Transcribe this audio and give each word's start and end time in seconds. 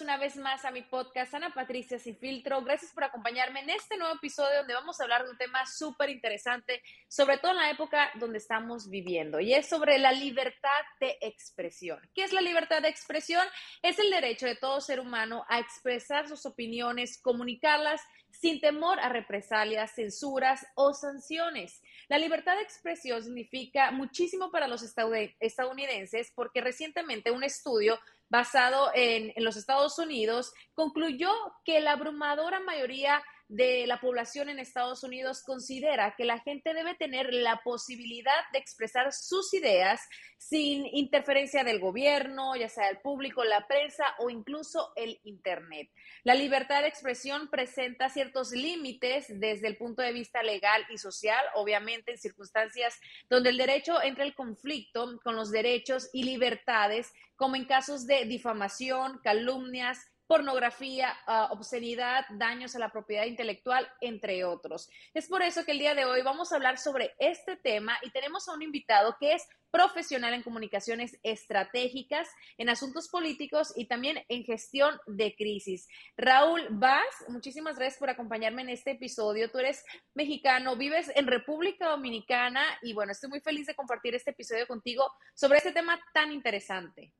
Una 0.00 0.16
vez 0.16 0.36
más 0.36 0.64
a 0.64 0.70
mi 0.70 0.80
podcast 0.80 1.34
Ana 1.34 1.52
Patricia 1.52 1.98
Sin 1.98 2.16
Filtro. 2.16 2.62
Gracias 2.62 2.92
por 2.92 3.04
acompañarme 3.04 3.60
en 3.60 3.70
este 3.70 3.98
nuevo 3.98 4.14
episodio 4.14 4.58
donde 4.58 4.72
vamos 4.72 4.98
a 4.98 5.02
hablar 5.02 5.24
de 5.24 5.30
un 5.30 5.36
tema 5.36 5.66
súper 5.66 6.08
interesante, 6.08 6.82
sobre 7.08 7.36
todo 7.36 7.50
en 7.50 7.58
la 7.58 7.70
época 7.70 8.10
donde 8.14 8.38
estamos 8.38 8.88
viviendo, 8.88 9.38
y 9.38 9.52
es 9.52 9.68
sobre 9.68 9.98
la 9.98 10.12
libertad 10.12 10.70
de 10.98 11.18
expresión. 11.20 12.00
¿Qué 12.14 12.24
es 12.24 12.32
la 12.32 12.40
libertad 12.40 12.80
de 12.80 12.88
expresión? 12.88 13.46
Es 13.82 13.98
el 13.98 14.10
derecho 14.10 14.46
de 14.46 14.56
todo 14.56 14.80
ser 14.80 14.98
humano 14.98 15.44
a 15.48 15.58
expresar 15.58 16.26
sus 16.26 16.46
opiniones, 16.46 17.20
comunicarlas 17.20 18.00
sin 18.30 18.60
temor 18.60 18.98
a 18.98 19.10
represalias, 19.10 19.94
censuras 19.94 20.66
o 20.74 20.94
sanciones. 20.94 21.82
La 22.08 22.18
libertad 22.18 22.56
de 22.56 22.62
expresión 22.62 23.22
significa 23.22 23.90
muchísimo 23.90 24.50
para 24.50 24.68
los 24.68 24.82
estadounidenses 24.82 26.32
porque 26.34 26.62
recientemente 26.62 27.30
un 27.30 27.44
estudio 27.44 28.00
basado 28.32 28.90
en, 28.94 29.30
en, 29.36 29.44
los 29.44 29.56
Estados 29.56 29.98
Unidos 29.98 30.54
concluyó 30.72 31.30
que 31.66 31.80
la 31.80 31.92
abrumadora 31.92 32.60
mayoría 32.60 33.22
de 33.52 33.86
la 33.86 34.00
población 34.00 34.48
en 34.48 34.58
Estados 34.58 35.04
Unidos 35.04 35.42
considera 35.42 36.14
que 36.16 36.24
la 36.24 36.38
gente 36.38 36.72
debe 36.72 36.94
tener 36.94 37.34
la 37.34 37.60
posibilidad 37.62 38.40
de 38.50 38.58
expresar 38.58 39.12
sus 39.12 39.52
ideas 39.52 40.00
sin 40.38 40.86
interferencia 40.86 41.62
del 41.62 41.78
gobierno, 41.78 42.56
ya 42.56 42.70
sea 42.70 42.88
el 42.88 42.98
público, 43.00 43.44
la 43.44 43.66
prensa 43.66 44.04
o 44.20 44.30
incluso 44.30 44.92
el 44.96 45.20
Internet. 45.24 45.90
La 46.24 46.34
libertad 46.34 46.80
de 46.80 46.88
expresión 46.88 47.50
presenta 47.50 48.08
ciertos 48.08 48.52
límites 48.52 49.26
desde 49.28 49.68
el 49.68 49.76
punto 49.76 50.00
de 50.00 50.12
vista 50.12 50.42
legal 50.42 50.82
y 50.88 50.96
social, 50.96 51.44
obviamente 51.54 52.12
en 52.12 52.18
circunstancias 52.18 52.98
donde 53.28 53.50
el 53.50 53.58
derecho 53.58 54.02
entra 54.02 54.24
en 54.24 54.32
conflicto 54.32 55.20
con 55.22 55.36
los 55.36 55.50
derechos 55.50 56.08
y 56.14 56.24
libertades, 56.24 57.12
como 57.36 57.56
en 57.56 57.66
casos 57.66 58.06
de 58.06 58.24
difamación, 58.24 59.20
calumnias, 59.22 59.98
pornografía, 60.32 61.14
uh, 61.28 61.52
obscenidad, 61.52 62.24
daños 62.30 62.74
a 62.74 62.78
la 62.78 62.88
propiedad 62.88 63.26
intelectual, 63.26 63.86
entre 64.00 64.46
otros. 64.46 64.88
Es 65.12 65.28
por 65.28 65.42
eso 65.42 65.62
que 65.66 65.72
el 65.72 65.78
día 65.78 65.94
de 65.94 66.06
hoy 66.06 66.22
vamos 66.22 66.50
a 66.50 66.56
hablar 66.56 66.78
sobre 66.78 67.12
este 67.18 67.56
tema 67.56 67.98
y 68.00 68.08
tenemos 68.12 68.48
a 68.48 68.54
un 68.54 68.62
invitado 68.62 69.14
que 69.20 69.34
es 69.34 69.46
profesional 69.70 70.32
en 70.32 70.42
comunicaciones 70.42 71.18
estratégicas, 71.22 72.30
en 72.56 72.70
asuntos 72.70 73.10
políticos 73.10 73.74
y 73.76 73.84
también 73.84 74.24
en 74.30 74.44
gestión 74.44 74.98
de 75.06 75.34
crisis. 75.36 75.86
Raúl 76.16 76.66
Vaz, 76.70 77.26
muchísimas 77.28 77.76
gracias 77.76 77.98
por 77.98 78.08
acompañarme 78.08 78.62
en 78.62 78.70
este 78.70 78.92
episodio. 78.92 79.50
Tú 79.50 79.58
eres 79.58 79.84
mexicano, 80.14 80.76
vives 80.76 81.12
en 81.14 81.26
República 81.26 81.90
Dominicana 81.90 82.64
y 82.80 82.94
bueno, 82.94 83.12
estoy 83.12 83.28
muy 83.28 83.40
feliz 83.40 83.66
de 83.66 83.74
compartir 83.74 84.14
este 84.14 84.30
episodio 84.30 84.66
contigo 84.66 85.12
sobre 85.34 85.58
este 85.58 85.72
tema 85.72 86.00
tan 86.14 86.32
interesante. 86.32 87.12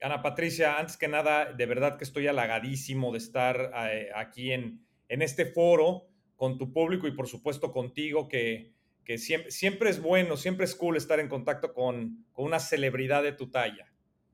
Ana 0.00 0.22
Patricia, 0.22 0.78
antes 0.78 0.96
que 0.96 1.08
nada, 1.08 1.52
de 1.52 1.66
verdad 1.66 1.98
que 1.98 2.04
estoy 2.04 2.26
halagadísimo 2.26 3.12
de 3.12 3.18
estar 3.18 3.70
eh, 3.92 4.08
aquí 4.14 4.52
en, 4.52 4.86
este 5.08 5.44
foro 5.44 6.06
con 6.36 6.56
tu 6.56 6.72
público 6.72 7.06
y 7.06 7.12
por 7.12 7.26
supuesto 7.26 7.70
contigo, 7.70 8.28
que, 8.28 8.72
siempre, 9.18 9.90
es 9.90 10.00
bueno, 10.00 10.36
siempre 10.36 10.64
es 10.64 10.74
cool 10.74 10.96
estar 10.96 11.20
en 11.20 11.28
contacto 11.28 11.74
con, 11.74 12.24
con 12.32 12.46
una 12.46 12.60
celebridad 12.60 13.22
de 13.22 13.32
tu 13.32 13.50
talla. 13.50 13.89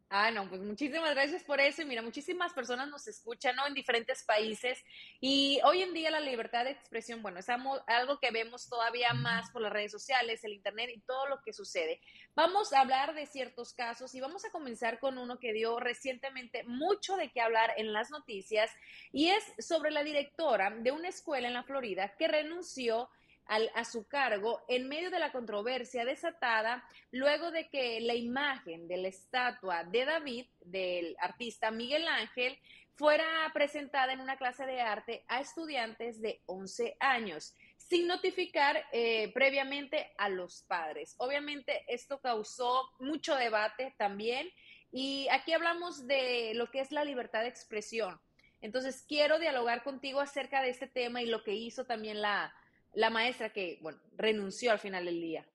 Ah, 0.08 0.30
no, 0.30 0.48
pues 0.48 0.60
muchísimas 0.60 1.14
gracias 1.14 1.42
por 1.42 1.60
eso. 1.60 1.82
Y 1.82 1.84
mira, 1.84 2.00
muchísimas 2.00 2.52
personas 2.52 2.88
nos 2.88 3.08
escuchan, 3.08 3.56
¿no? 3.56 3.66
En 3.66 3.74
diferentes 3.74 4.22
países. 4.22 4.78
Y 5.20 5.58
hoy 5.64 5.82
en 5.82 5.92
día 5.94 6.12
la 6.12 6.20
libertad 6.20 6.64
de 6.64 6.70
expresión, 6.70 7.22
bueno, 7.22 7.40
es 7.40 7.48
algo 7.48 8.20
que 8.20 8.30
vemos 8.30 8.68
todavía 8.68 9.12
más 9.14 9.50
por 9.50 9.62
las 9.62 9.72
redes 9.72 9.90
sociales, 9.90 10.44
el 10.44 10.52
Internet 10.52 10.90
y 10.94 11.00
todo 11.00 11.26
lo 11.26 11.42
que 11.42 11.52
sucede. 11.52 12.00
Vamos 12.36 12.72
a 12.72 12.82
hablar 12.82 13.14
de 13.14 13.26
ciertos 13.26 13.74
casos 13.74 14.14
y 14.14 14.20
vamos 14.20 14.44
a 14.44 14.50
comenzar 14.50 15.00
con 15.00 15.18
uno 15.18 15.40
que 15.40 15.52
dio 15.52 15.80
recientemente 15.80 16.62
mucho 16.64 17.16
de 17.16 17.32
qué 17.32 17.40
hablar 17.40 17.72
en 17.76 17.92
las 17.92 18.10
noticias 18.10 18.70
y 19.10 19.30
es 19.30 19.42
sobre 19.58 19.90
la 19.90 20.04
directora 20.04 20.70
de 20.70 20.92
una 20.92 21.08
escuela 21.08 21.48
en 21.48 21.54
la 21.54 21.64
Florida 21.64 22.14
que 22.16 22.28
renunció 22.28 23.10
a 23.48 23.84
su 23.84 24.06
cargo 24.08 24.64
en 24.68 24.88
medio 24.88 25.10
de 25.10 25.18
la 25.18 25.32
controversia 25.32 26.04
desatada 26.04 26.84
luego 27.12 27.50
de 27.50 27.68
que 27.68 28.00
la 28.00 28.14
imagen 28.14 28.88
de 28.88 28.96
la 28.96 29.08
estatua 29.08 29.84
de 29.84 30.04
David 30.04 30.46
del 30.60 31.16
artista 31.20 31.70
Miguel 31.70 32.08
Ángel 32.08 32.58
fuera 32.96 33.24
presentada 33.52 34.12
en 34.12 34.20
una 34.20 34.36
clase 34.36 34.64
de 34.64 34.80
arte 34.80 35.24
a 35.28 35.40
estudiantes 35.40 36.20
de 36.20 36.40
11 36.46 36.96
años, 36.98 37.54
sin 37.76 38.06
notificar 38.06 38.84
eh, 38.90 39.30
previamente 39.34 40.12
a 40.16 40.28
los 40.28 40.62
padres. 40.62 41.14
Obviamente 41.18 41.84
esto 41.88 42.20
causó 42.20 42.90
mucho 42.98 43.36
debate 43.36 43.94
también 43.98 44.48
y 44.90 45.28
aquí 45.30 45.52
hablamos 45.52 46.06
de 46.06 46.52
lo 46.54 46.70
que 46.70 46.80
es 46.80 46.90
la 46.90 47.04
libertad 47.04 47.42
de 47.42 47.48
expresión. 47.48 48.18
Entonces 48.62 49.04
quiero 49.06 49.38
dialogar 49.38 49.82
contigo 49.82 50.20
acerca 50.20 50.62
de 50.62 50.70
este 50.70 50.86
tema 50.86 51.20
y 51.20 51.26
lo 51.26 51.44
que 51.44 51.54
hizo 51.54 51.84
también 51.84 52.22
la, 52.22 52.54
la 52.96 53.10
maestra 53.10 53.52
que, 53.52 53.78
bueno, 53.82 53.98
renunció 54.16 54.72
al 54.72 54.78
final 54.78 55.04
del 55.04 55.20
día? 55.20 55.46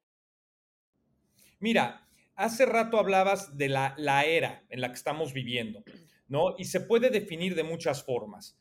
Mira, 1.60 2.08
hace 2.36 2.66
rato 2.66 2.98
hablabas 2.98 3.58
de 3.58 3.68
la, 3.68 3.96
la 3.98 4.26
era 4.26 4.64
en 4.70 4.80
la 4.80 4.90
que 4.90 4.96
estamos 4.96 5.34
viviendo, 5.34 5.84
¿no? 6.28 6.56
Y 6.58 6.66
se 6.66 6.82
puede 6.82 7.10
definir 7.10 7.56
de 7.56 7.64
muchas 7.64 8.04
formas, 8.04 8.58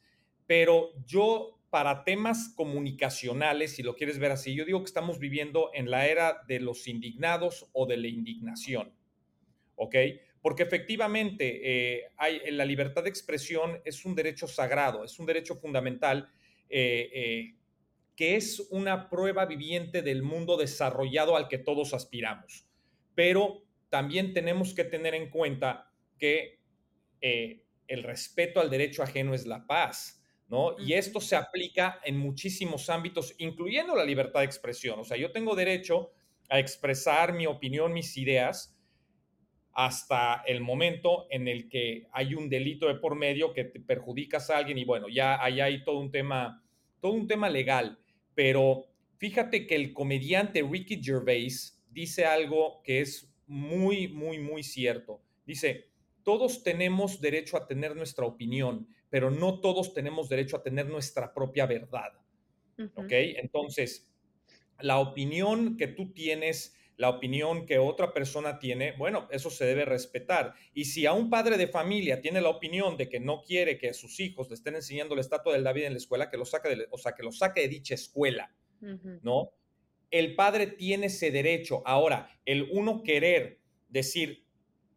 pero 0.47 0.93
yo 1.05 1.61
para 1.69 2.05
temas 2.05 2.53
comunicacionales, 2.57 3.77
si 3.77 3.83
lo 3.83 3.95
quieres 3.95 4.19
ver 4.19 4.33
así, 4.33 4.55
yo 4.55 4.65
digo 4.65 4.81
que 4.81 4.87
estamos 4.87 5.19
viviendo 5.19 5.71
en 5.75 5.91
la 5.91 6.07
era 6.07 6.43
de 6.49 6.59
los 6.59 6.89
indignados 6.89 7.69
o 7.73 7.87
de 7.87 7.99
la 7.99 8.09
indignación, 8.09 8.93
¿ok? 9.77 9.95
Porque 10.41 10.63
efectivamente 10.63 11.61
eh, 11.63 12.13
hay, 12.17 12.51
la 12.51 12.65
libertad 12.65 13.05
de 13.05 13.11
expresión 13.11 13.81
es 13.85 14.05
un 14.07 14.15
derecho 14.15 14.49
sagrado, 14.49 15.05
es 15.05 15.19
un 15.19 15.27
derecho 15.27 15.55
fundamental 15.55 16.31
eh, 16.71 17.11
eh, 17.13 17.55
que 18.21 18.37
es 18.37 18.61
una 18.69 19.09
prueba 19.09 19.47
viviente 19.47 20.03
del 20.03 20.23
mundo 20.23 20.59
desarrollado 20.59 21.37
al 21.37 21.49
que 21.49 21.57
todos 21.57 21.95
aspiramos. 21.95 22.67
Pero 23.15 23.63
también 23.89 24.35
tenemos 24.35 24.75
que 24.75 24.85
tener 24.85 25.15
en 25.15 25.31
cuenta 25.31 25.91
que 26.19 26.61
eh, 27.23 27.65
el 27.89 28.03
respeto 28.03 28.61
al 28.61 28.69
derecho 28.69 29.03
ajeno 29.03 29.33
es 29.33 29.47
la 29.47 29.67
paz, 29.67 30.23
¿no? 30.49 30.77
Y 30.79 30.93
esto 30.93 31.19
se 31.19 31.35
aplica 31.35 31.99
en 32.05 32.19
muchísimos 32.19 32.91
ámbitos, 32.91 33.35
incluyendo 33.39 33.97
la 33.97 34.05
libertad 34.05 34.41
de 34.41 34.47
expresión. 34.47 35.01
O 35.01 35.05
sea, 35.05 35.17
yo 35.17 35.33
tengo 35.33 35.57
derecho 35.57 36.11
a 36.51 36.59
expresar 36.59 37.33
mi 37.33 37.47
opinión, 37.47 37.95
mis 37.95 38.19
ideas, 38.19 38.79
hasta 39.73 40.43
el 40.47 40.61
momento 40.61 41.27
en 41.31 41.49
el 41.49 41.71
que 41.71 42.07
hay 42.13 42.35
un 42.35 42.51
delito 42.51 42.87
de 42.87 42.97
por 42.97 43.15
medio 43.15 43.55
que 43.55 43.65
te 43.65 43.81
perjudicas 43.81 44.51
a 44.51 44.59
alguien 44.59 44.77
y 44.77 44.85
bueno, 44.85 45.09
ya 45.09 45.43
hay 45.43 45.83
todo 45.85 45.99
un 45.99 46.11
tema, 46.11 46.63
todo 47.01 47.13
un 47.13 47.27
tema 47.27 47.49
legal. 47.49 47.97
Pero 48.41 48.87
fíjate 49.19 49.67
que 49.67 49.75
el 49.75 49.93
comediante 49.93 50.63
Ricky 50.63 50.99
Gervais 51.05 51.79
dice 51.91 52.25
algo 52.25 52.81
que 52.83 53.03
es 53.03 53.31
muy, 53.47 54.09
muy, 54.09 54.39
muy 54.39 54.63
cierto. 54.63 55.21
Dice, 55.45 55.91
todos 56.23 56.63
tenemos 56.63 57.21
derecho 57.21 57.59
a 57.59 57.67
tener 57.67 57.95
nuestra 57.95 58.25
opinión, 58.25 58.89
pero 59.11 59.31
no 59.31 59.61
todos 59.61 59.93
tenemos 59.93 60.31
derecho 60.31 60.57
a 60.57 60.63
tener 60.63 60.87
nuestra 60.87 61.35
propia 61.35 61.67
verdad. 61.67 62.15
¿Ok? 62.95 63.11
Entonces, 63.11 64.11
la 64.79 65.01
opinión 65.01 65.77
que 65.77 65.89
tú 65.89 66.15
tienes, 66.15 66.75
la 67.01 67.09
opinión 67.09 67.65
que 67.65 67.79
otra 67.79 68.13
persona 68.13 68.59
tiene, 68.59 68.93
bueno, 68.93 69.27
eso 69.31 69.49
se 69.49 69.65
debe 69.65 69.87
respetar. 69.87 70.53
Y 70.75 70.85
si 70.85 71.07
a 71.07 71.15
un 71.15 71.31
padre 71.31 71.57
de 71.57 71.67
familia 71.67 72.21
tiene 72.21 72.43
la 72.43 72.51
opinión 72.51 72.99
de 72.99 73.09
que 73.09 73.19
no 73.19 73.41
quiere 73.41 73.79
que 73.79 73.95
sus 73.95 74.21
hijos 74.21 74.51
le 74.51 74.55
estén 74.55 74.75
enseñando 74.75 75.15
la 75.15 75.23
estatua 75.23 75.55
del 75.55 75.65
David 75.65 75.85
en 75.85 75.95
la 75.95 75.97
escuela, 75.97 76.29
que 76.29 76.37
lo 76.37 76.45
saque 76.45 76.69
de, 76.69 76.87
o 76.91 76.99
sea, 76.99 77.13
que 77.13 77.23
lo 77.23 77.33
saque 77.33 77.63
de 77.63 77.69
dicha 77.69 77.95
escuela, 77.95 78.55
¿no? 79.23 79.55
El 80.11 80.35
padre 80.35 80.67
tiene 80.67 81.07
ese 81.07 81.31
derecho. 81.31 81.83
Ahora, 81.87 82.39
el 82.45 82.69
uno 82.71 83.03
querer 83.03 83.61
decir, 83.89 84.45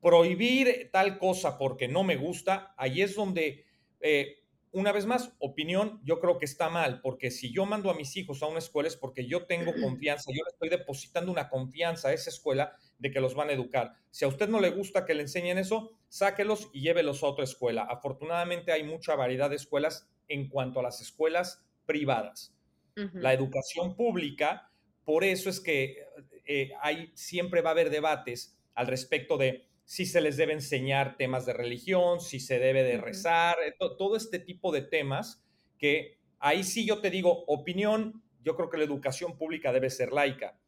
prohibir 0.01 0.89
tal 0.91 1.17
cosa 1.17 1.57
porque 1.57 1.87
no 1.87 2.03
me 2.03 2.17
gusta, 2.17 2.73
ahí 2.77 3.01
es 3.01 3.15
donde, 3.15 3.63
eh, 4.01 4.42
una 4.73 4.91
vez 4.91 5.05
más, 5.05 5.31
opinión, 5.37 6.01
yo 6.03 6.19
creo 6.19 6.39
que 6.39 6.45
está 6.45 6.67
mal, 6.67 6.99
porque 7.01 7.29
si 7.29 7.53
yo 7.53 7.65
mando 7.65 7.91
a 7.91 7.93
mis 7.93 8.17
hijos 8.17 8.41
a 8.41 8.47
una 8.47 8.57
escuela 8.57 8.89
es 8.89 8.97
porque 8.97 9.27
yo 9.27 9.45
tengo 9.45 9.71
confianza, 9.81 10.31
yo 10.33 10.43
le 10.43 10.49
estoy 10.49 10.69
depositando 10.69 11.31
una 11.31 11.47
confianza 11.47 12.09
a 12.09 12.13
esa 12.13 12.31
escuela 12.31 12.75
de 12.97 13.11
que 13.11 13.21
los 13.21 13.35
van 13.35 13.49
a 13.49 13.53
educar. 13.53 13.93
Si 14.09 14.25
a 14.25 14.27
usted 14.27 14.49
no 14.49 14.59
le 14.59 14.71
gusta 14.71 15.05
que 15.05 15.13
le 15.13 15.21
enseñen 15.21 15.59
eso, 15.59 15.91
sáquelos 16.09 16.69
y 16.73 16.81
llévelos 16.81 17.23
a 17.23 17.27
otra 17.27 17.43
escuela. 17.43 17.83
Afortunadamente 17.83 18.71
hay 18.71 18.83
mucha 18.83 19.15
variedad 19.15 19.49
de 19.49 19.57
escuelas 19.57 20.09
en 20.27 20.49
cuanto 20.49 20.79
a 20.79 20.83
las 20.83 21.01
escuelas 21.01 21.63
privadas. 21.85 22.55
La 22.95 23.33
educación 23.33 23.95
pública, 23.95 24.71
por 25.03 25.23
eso 25.23 25.49
es 25.49 25.59
que 25.59 25.97
eh, 26.45 26.71
hay, 26.81 27.11
siempre 27.15 27.61
va 27.61 27.71
a 27.71 27.73
haber 27.73 27.89
debates 27.89 28.55
al 28.75 28.87
respecto 28.87 29.37
de 29.37 29.67
si 29.85 30.05
se 30.05 30.21
les 30.21 30.37
debe 30.37 30.53
enseñar 30.53 31.17
temas 31.17 31.45
de 31.45 31.53
religión, 31.53 32.19
si 32.19 32.39
se 32.39 32.59
debe 32.59 32.83
de 32.83 32.97
rezar, 32.97 33.57
eh, 33.65 33.75
todo 33.77 34.15
este 34.15 34.39
tipo 34.39 34.71
de 34.71 34.81
temas 34.81 35.43
que 35.77 36.17
ahí 36.39 36.63
sí 36.63 36.85
yo 36.85 36.99
te 36.99 37.09
digo, 37.09 37.43
opinión, 37.47 38.23
yo 38.41 38.55
creo 38.55 38.69
que 38.69 38.77
la 38.77 38.83
educación 38.83 39.37
pública 39.37 39.71
debe 39.71 39.89
ser 39.89 40.11
laica. 40.11 40.59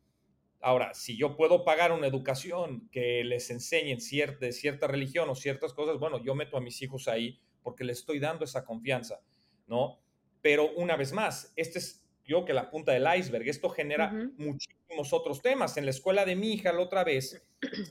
Ahora, 0.62 0.94
si 0.94 1.18
yo 1.18 1.36
puedo 1.36 1.64
pagar 1.64 1.92
una 1.92 2.08
educación 2.08 2.90
que 2.92 3.24
les 3.24 3.50
enseñen 3.50 4.02
cierta, 4.02 4.52
cierta 4.52 4.88
religión 4.88 5.30
o 5.30 5.36
ciertas 5.36 5.74
cosas, 5.74 6.00
bueno, 6.00 6.24
yo 6.24 6.34
meto 6.34 6.58
a 6.58 6.62
mis 6.62 6.82
hijos 6.82 7.08
ahí 7.08 7.40
porque 7.62 7.84
les 7.84 8.00
estoy 8.00 8.20
dando 8.20 8.46
esa 8.46 8.66
confianza, 8.66 9.22
¿no? 9.68 10.00
Pero 10.42 10.72
una 10.76 10.96
vez 10.96 11.12
más, 11.14 11.52
este 11.56 11.80
es 11.80 12.05
yo 12.26 12.46
que 12.46 12.54
la 12.54 12.70
punta 12.70 12.92
del 12.92 13.08
iceberg. 13.18 13.48
Esto 13.48 13.70
genera 13.70 14.12
muchísimos 14.38 15.14
otros 15.14 15.42
temas. 15.42 15.78
En 15.78 15.86
la 15.86 15.92
escuela 15.92 16.26
de 16.26 16.36
mi 16.36 16.54
hija 16.54 16.74
la 16.74 16.82
otra 16.82 17.04
vez 17.04 17.42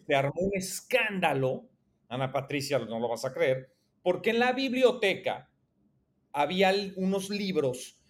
se 0.06 0.14
armó 0.14 0.40
un 0.40 0.50
escándalo, 0.54 1.69
Ana 2.08 2.32
Patricia, 2.32 2.78
no 2.78 2.98
lo 2.98 3.08
vas 3.08 3.25
a 3.25 3.32
creer, 3.32 3.72
porque 4.02 4.31
en 4.31 4.38
la 4.38 4.52
biblioteca 4.52 5.50
había 6.32 6.72
unos 6.96 7.31
libros 7.31 8.00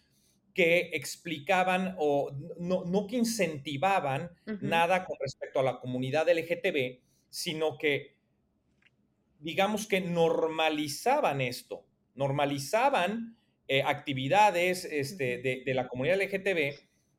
que 0.55 0.91
explicaban 0.93 1.97
o 1.99 2.31
no, 2.59 3.07
que 3.07 3.17
incentivaban 3.17 4.31
nada 4.61 5.05
con 5.05 5.17
respecto 5.21 5.61
a 5.61 5.65
la 5.65 5.81
comunidad 5.81 6.29
LGTB, 6.29 7.01
sino 7.29 7.77
que, 7.77 8.17
digamos 9.41 9.87
que 9.87 10.01
normalizaban 10.01 11.41
esto, 11.41 11.85
normalizaban 12.15 13.37
eh, 13.67 13.83
actividades 13.83 14.85
este, 14.85 15.39
de, 15.39 15.75
la 15.75 15.89
comunidad 15.89 16.21
LGTB, 16.21 16.75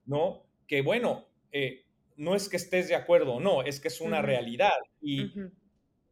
¿no? 0.06 0.44
Que 0.68 0.81
bueno, 0.81 1.27
eh, 1.51 1.86
no 2.18 2.36
es 2.36 2.50
que 2.50 2.57
estés 2.57 2.88
de 2.88 2.95
acuerdo, 2.95 3.39
no, 3.39 3.63
es 3.63 3.80
que 3.80 3.88
es 3.88 4.00
una 4.01 4.21
realidad. 4.21 4.74
Y 5.01 5.31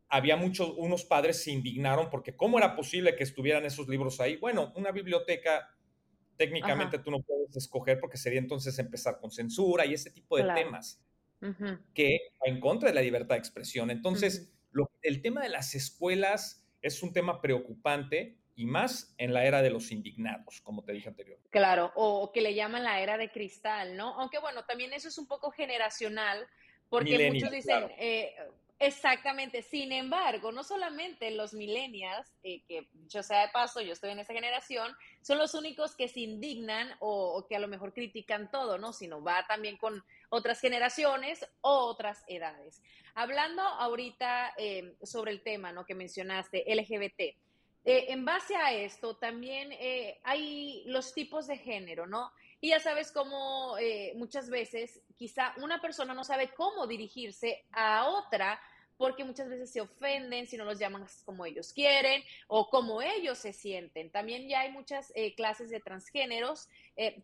había 0.09 0.35
muchos, 0.35 0.73
unos 0.77 1.05
padres 1.05 1.43
se 1.43 1.51
indignaron 1.51 2.09
porque 2.09 2.35
¿cómo 2.35 2.57
era 2.57 2.75
posible 2.75 3.15
que 3.15 3.23
estuvieran 3.23 3.65
esos 3.65 3.87
libros 3.87 4.19
ahí? 4.19 4.37
Bueno, 4.37 4.73
una 4.75 4.91
biblioteca 4.91 5.69
técnicamente 6.37 6.99
tú 6.99 7.11
no 7.11 7.21
puedes 7.21 7.55
escoger 7.55 7.99
porque 7.99 8.17
sería 8.17 8.39
entonces 8.39 8.77
empezar 8.79 9.19
con 9.19 9.31
censura 9.31 9.85
y 9.85 9.93
ese 9.93 10.11
tipo 10.11 10.37
de 10.37 10.51
temas 10.53 10.99
que 11.93 12.19
va 12.41 12.51
en 12.51 12.59
contra 12.59 12.89
de 12.89 12.95
la 12.95 13.01
libertad 13.01 13.35
de 13.35 13.39
expresión. 13.39 13.91
Entonces, 13.91 14.51
el 15.01 15.21
tema 15.21 15.41
de 15.41 15.49
las 15.49 15.75
escuelas 15.75 16.65
es 16.81 17.03
un 17.03 17.13
tema 17.13 17.41
preocupante 17.41 18.37
y 18.55 18.65
más 18.65 19.13
en 19.17 19.33
la 19.33 19.45
era 19.45 19.61
de 19.61 19.69
los 19.69 19.91
indignados, 19.91 20.61
como 20.61 20.83
te 20.83 20.93
dije 20.93 21.09
anterior. 21.09 21.39
Claro, 21.49 21.91
o 21.95 22.31
que 22.31 22.41
le 22.41 22.53
llaman 22.53 22.83
la 22.83 23.01
era 23.01 23.17
de 23.17 23.31
cristal, 23.31 23.97
¿no? 23.97 24.19
Aunque 24.19 24.39
bueno, 24.39 24.63
también 24.65 24.93
eso 24.93 25.07
es 25.07 25.17
un 25.17 25.27
poco 25.27 25.51
generacional, 25.51 26.47
porque 26.89 27.31
muchos 27.31 27.49
dicen, 27.49 27.91
eh, 27.97 28.35
exactamente, 28.77 29.63
sin 29.63 29.91
embargo, 29.91 30.51
no 30.51 30.63
solamente 30.63 31.31
los 31.31 31.53
millennials, 31.53 32.27
eh, 32.43 32.61
que 32.67 32.89
yo 33.07 33.23
sea 33.23 33.41
de 33.41 33.51
paso, 33.51 33.81
yo 33.81 33.93
estoy 33.93 34.11
en 34.11 34.19
esa 34.19 34.33
generación, 34.33 34.95
son 35.21 35.39
los 35.39 35.55
únicos 35.55 35.95
que 35.95 36.07
se 36.07 36.19
indignan 36.19 36.89
o, 36.99 37.47
que 37.49 37.55
a 37.55 37.59
lo 37.59 37.67
mejor 37.67 37.93
critican 37.93 38.51
todo, 38.51 38.77
¿no? 38.77 38.93
Sino 38.93 39.23
va 39.23 39.45
también 39.47 39.77
con 39.77 40.03
otras 40.29 40.59
generaciones 40.59 41.43
o 41.61 41.71
otras 41.71 42.23
edades. 42.27 42.83
Hablando 43.15 43.63
ahorita 43.63 44.53
eh, 44.57 44.95
sobre 45.01 45.31
el 45.31 45.41
tema, 45.41 45.71
¿no? 45.71 45.85
Que 45.85 45.95
mencionaste, 45.95 46.63
LGBT. 46.67 47.35
Eh, 47.85 48.05
en 48.09 48.23
base 48.23 48.55
a 48.55 48.71
esto, 48.71 49.17
también 49.17 49.71
eh, 49.73 50.19
hay 50.23 50.83
los 50.85 51.13
tipos 51.13 51.47
de 51.47 51.57
género, 51.57 52.07
¿no? 52.07 52.31
Y 52.61 52.69
ya 52.69 52.79
sabes 52.79 53.11
cómo 53.11 53.77
eh, 53.77 54.13
muchas 54.15 54.49
veces 54.49 55.01
quizá 55.17 55.53
una 55.57 55.81
persona 55.81 56.13
no 56.13 56.23
sabe 56.23 56.53
cómo 56.55 56.87
dirigirse 56.87 57.65
a 57.73 58.07
otra 58.07 58.61
porque 58.95 59.25
muchas 59.25 59.49
veces 59.49 59.69
se 59.69 59.81
ofenden 59.81 60.47
si 60.47 60.55
no 60.55 60.63
los 60.63 60.79
llaman 60.79 61.05
como 61.25 61.45
ellos 61.45 61.73
quieren 61.73 62.23
o 62.47 62.69
como 62.69 63.01
ellos 63.01 63.37
se 63.37 63.51
sienten. 63.51 64.09
También 64.11 64.47
ya 64.47 64.61
hay 64.61 64.71
muchas 64.71 65.11
clases 65.35 65.69
de 65.69 65.81
transgéneros. 65.81 66.69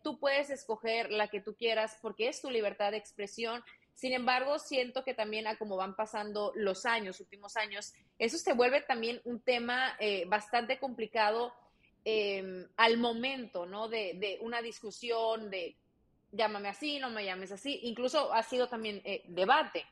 tú 0.02 0.18
puedes 0.18 0.50
escoger 0.50 1.10
la 1.10 1.28
que 1.28 1.40
tú 1.40 1.54
quieras 1.54 1.96
porque 2.02 2.28
es 2.28 2.42
tu 2.42 2.50
libertad 2.50 2.90
de 2.90 2.98
expresión. 2.98 3.64
Sin 3.94 4.12
embargo, 4.12 4.58
siento 4.58 5.04
que 5.04 5.14
también 5.14 5.46
a 5.46 5.56
como 5.56 5.76
van 5.76 5.94
pasando 5.94 6.52
los 6.54 6.86
años, 6.86 7.20
últimos 7.20 7.56
años, 7.56 7.92
eso 8.18 8.38
se 8.38 8.54
vuelve 8.54 8.80
también 8.82 9.20
un 9.24 9.40
tema 9.40 9.96
eh, 10.00 10.24
bastante 10.26 10.78
complicado 10.78 11.52
em, 12.04 12.66
al 12.76 12.96
momento, 12.96 13.66
¿no? 13.66 13.88
De, 13.88 14.38
una 14.40 14.62
discusión 14.62 15.50
de 15.50 15.76
llámame 16.32 16.68
así, 16.68 16.98
no 16.98 17.10
me 17.10 17.24
llames 17.24 17.52
así. 17.52 17.80
Incluso 17.82 18.32
ha 18.32 18.42
sido 18.42 18.68
también 18.68 19.02
eh, 19.04 19.22
debate. 19.28 19.84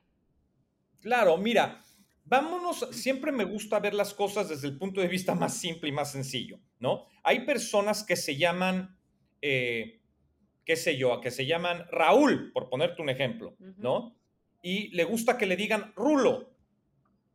Claro, 1.01 1.37
mira, 1.37 1.83
vámonos, 2.25 2.89
siempre 2.93 3.33
me 3.33 3.45
gusta 3.45 3.79
ver 3.81 3.95
las 3.95 4.15
cosas 4.15 4.49
desde 4.49 4.69
el 4.69 4.77
punto 4.77 5.01
de 5.01 5.09
vista 5.09 5.35
más 5.35 5.57
simple 5.57 5.89
y 5.89 5.93
más 5.93 6.13
sencillo, 6.13 6.59
¿no? 6.79 7.07
Hay 7.23 7.45
personas 7.47 8.05
que 8.05 8.17
se 8.17 8.37
llaman, 8.37 8.97
eh, 9.41 10.01
qué 10.69 10.77
sé 10.77 10.99
yo, 10.99 11.19
que 11.23 11.31
se 11.31 11.47
llaman 11.47 11.87
Raúl, 11.91 12.53
por 12.53 12.69
ponerte 12.69 13.01
un 13.01 13.09
ejemplo, 13.09 13.57
¿no? 13.79 14.15
Y 14.61 14.89
le 14.89 15.05
gusta 15.05 15.39
que 15.39 15.47
le 15.47 15.57
digan 15.57 15.95
Rulo, 15.97 16.51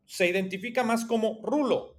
se 0.06 0.28
identifica 0.28 0.84
más 0.84 1.04
como 1.04 1.40
Rulo, 1.42 1.98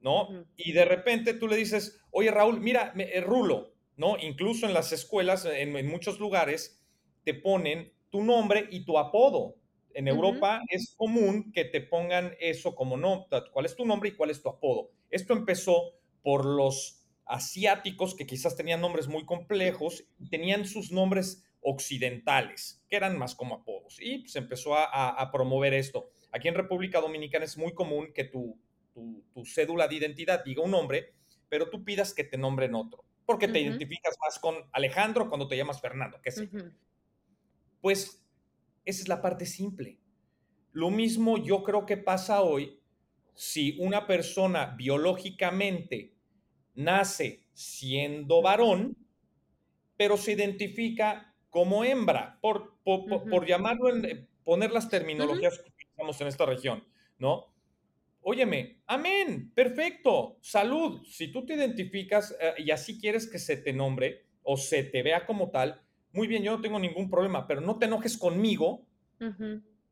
¿no? 0.00 0.28
Y 0.56 0.70
de 0.70 0.84
repente 0.84 1.34
tú 1.34 1.48
le 1.48 1.56
dices, 1.56 2.00
oye 2.12 2.30
Raúl, 2.30 2.60
mira, 2.60 2.94
eh, 2.96 3.20
Rulo, 3.20 3.74
¿no? 3.96 4.16
Incluso 4.20 4.66
en 4.66 4.72
las 4.72 4.92
escuelas, 4.92 5.46
en, 5.46 5.88
muchos 5.88 6.20
lugares, 6.20 6.80
te 7.24 7.34
ponen 7.34 7.92
tu 8.08 8.22
nombre 8.22 8.68
y 8.70 8.84
tu 8.84 8.98
apodo. 8.98 9.56
En 9.94 10.06
Europa 10.06 10.62
es 10.68 10.94
común 10.96 11.50
que 11.52 11.64
te 11.64 11.80
pongan 11.80 12.36
eso 12.38 12.76
como 12.76 12.96
no, 12.96 13.26
cuál 13.52 13.66
es 13.66 13.74
tu 13.74 13.84
nombre 13.84 14.10
y 14.10 14.12
cuál 14.12 14.30
es 14.30 14.40
tu 14.40 14.48
apodo. 14.48 14.92
Esto 15.10 15.32
empezó 15.32 15.96
por 16.22 16.46
los 16.46 16.99
asiáticos 17.30 18.14
que 18.14 18.26
quizás 18.26 18.56
tenían 18.56 18.80
nombres 18.80 19.08
muy 19.08 19.24
complejos 19.24 20.04
y 20.18 20.28
tenían 20.28 20.64
sus 20.66 20.92
nombres 20.92 21.44
occidentales, 21.62 22.82
que 22.88 22.96
eran 22.96 23.18
más 23.18 23.34
como 23.34 23.56
apodos. 23.56 24.00
Y 24.00 24.26
se 24.28 24.38
empezó 24.38 24.74
a 24.76 25.30
promover 25.32 25.74
esto. 25.74 26.10
Aquí 26.32 26.48
en 26.48 26.54
República 26.54 27.00
Dominicana 27.00 27.44
es 27.44 27.56
muy 27.56 27.74
común 27.74 28.12
que 28.14 28.24
tu, 28.24 28.58
cédula 29.44 29.88
de 29.88 29.96
identidad 29.96 30.44
diga 30.44 30.62
un 30.62 30.70
nombre, 30.70 31.14
pero 31.48 31.70
tú 31.70 31.84
pidas 31.84 32.14
que 32.14 32.24
te 32.24 32.38
nombren 32.38 32.74
otro, 32.74 33.04
porque 33.26 33.48
te 33.48 33.60
identificas 33.60 34.16
más 34.22 34.38
con 34.38 34.56
Alejandro 34.72 35.28
cuando 35.28 35.48
te 35.48 35.56
llamas 35.56 35.80
Fernando, 35.80 36.20
qué 36.22 36.30
sé. 36.30 36.48
Pues 37.80 38.22
esa 38.84 39.02
es 39.02 39.08
la 39.08 39.22
parte 39.22 39.46
simple. 39.46 39.98
Lo 40.72 40.90
mismo 40.90 41.38
yo 41.38 41.64
creo 41.64 41.86
que 41.86 41.96
pasa 41.96 42.42
hoy 42.42 42.80
si 43.34 43.76
una 43.80 44.06
persona 44.06 44.74
biológicamente 44.76 46.14
nace 46.74 47.44
siendo 47.52 48.42
varón, 48.42 48.96
pero 49.96 50.16
se 50.16 50.32
identifica 50.32 51.34
como 51.50 51.84
hembra, 51.84 52.38
por, 52.40 52.78
por, 52.84 53.46
llamarlo, 53.46 53.94
en, 53.94 54.28
poner 54.44 54.72
las 54.72 54.88
terminologías 54.88 55.62
en 56.20 56.26
esta 56.26 56.46
región, 56.46 56.82
¿no? 57.18 57.52
Óyeme, 58.22 58.82
amén, 58.86 59.52
perfecto, 59.54 60.38
salud. 60.40 61.02
Si 61.06 61.28
tú 61.28 61.44
te 61.44 61.54
identificas 61.54 62.36
eh, 62.40 62.54
y 62.58 62.70
así 62.70 62.98
quieres 62.98 63.28
que 63.28 63.38
se 63.38 63.56
te 63.56 63.72
nombre 63.72 64.26
o 64.42 64.56
se 64.56 64.84
te 64.84 65.02
vea 65.02 65.26
como 65.26 65.50
tal, 65.50 65.82
muy 66.12 66.26
bien, 66.26 66.42
yo 66.42 66.52
no 66.52 66.60
tengo 66.60 66.78
ningún 66.78 67.08
problema, 67.08 67.46
pero 67.46 67.60
no 67.60 67.78
te 67.78 67.86
enojes 67.86 68.18
conmigo 68.18 68.86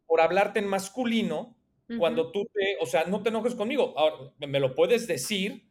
por 0.07 0.21
hablarte 0.23 0.59
en 0.59 0.67
masculino 0.67 1.55
cuando 1.99 2.33
tú 2.33 2.49
te, 2.53 2.77
o 2.81 2.87
sea, 2.87 3.05
no 3.05 3.23
te 3.23 3.29
enojes 3.29 3.55
conmigo. 3.55 3.95
Ahora, 3.97 4.33
me 4.39 4.61
lo 4.61 4.75
puedes 4.75 5.07
decir 5.07 5.68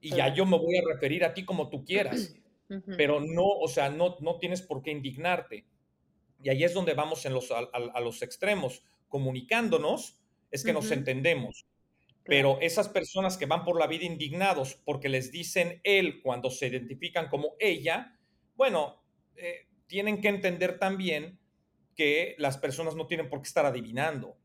y 0.00 0.10
ya 0.10 0.32
yo 0.34 0.46
me 0.46 0.58
voy 0.58 0.76
a 0.76 0.82
referir 0.86 1.24
a 1.24 1.34
ti 1.34 1.44
como 1.44 1.68
tú 1.68 1.84
quieras. 1.84 2.34
Pero 2.96 3.20
no, 3.20 3.46
o 3.46 3.68
sea, 3.68 3.90
no, 3.90 4.16
no 4.20 4.38
tienes 4.38 4.62
por 4.62 4.82
qué 4.82 4.90
indignarte. 4.92 5.66
Y 6.42 6.48
ahí 6.48 6.64
es 6.64 6.72
donde 6.72 6.94
vamos 6.94 7.26
en 7.26 7.34
los, 7.34 7.50
a, 7.50 8.00
los 8.00 8.22
extremos. 8.22 8.84
Comunicándonos 9.08 10.20
es 10.50 10.64
que 10.64 10.72
nos 10.72 10.90
entendemos. 10.90 11.66
Pero 12.24 12.60
esas 12.60 12.88
personas 12.88 13.36
que 13.36 13.46
van 13.46 13.64
por 13.64 13.78
la 13.78 13.88
vida 13.88 14.04
indignados 14.04 14.74
porque 14.84 15.08
les 15.08 15.32
dicen 15.32 15.80
él 15.82 16.20
cuando 16.22 16.50
se 16.50 16.68
identifican 16.68 17.28
como 17.28 17.54
ella, 17.58 18.16
bueno, 18.54 19.02
eh, 19.36 19.66
tienen 19.86 20.20
que 20.20 20.28
entender 20.28 20.78
también 20.78 21.40
que 21.96 22.36
las 22.38 22.56
personas 22.56 22.94
no 22.94 23.06
tienen 23.06 23.28
por 23.28 23.42
qué 23.42 23.48
estar 23.48 23.66
adivinando. 23.66 24.36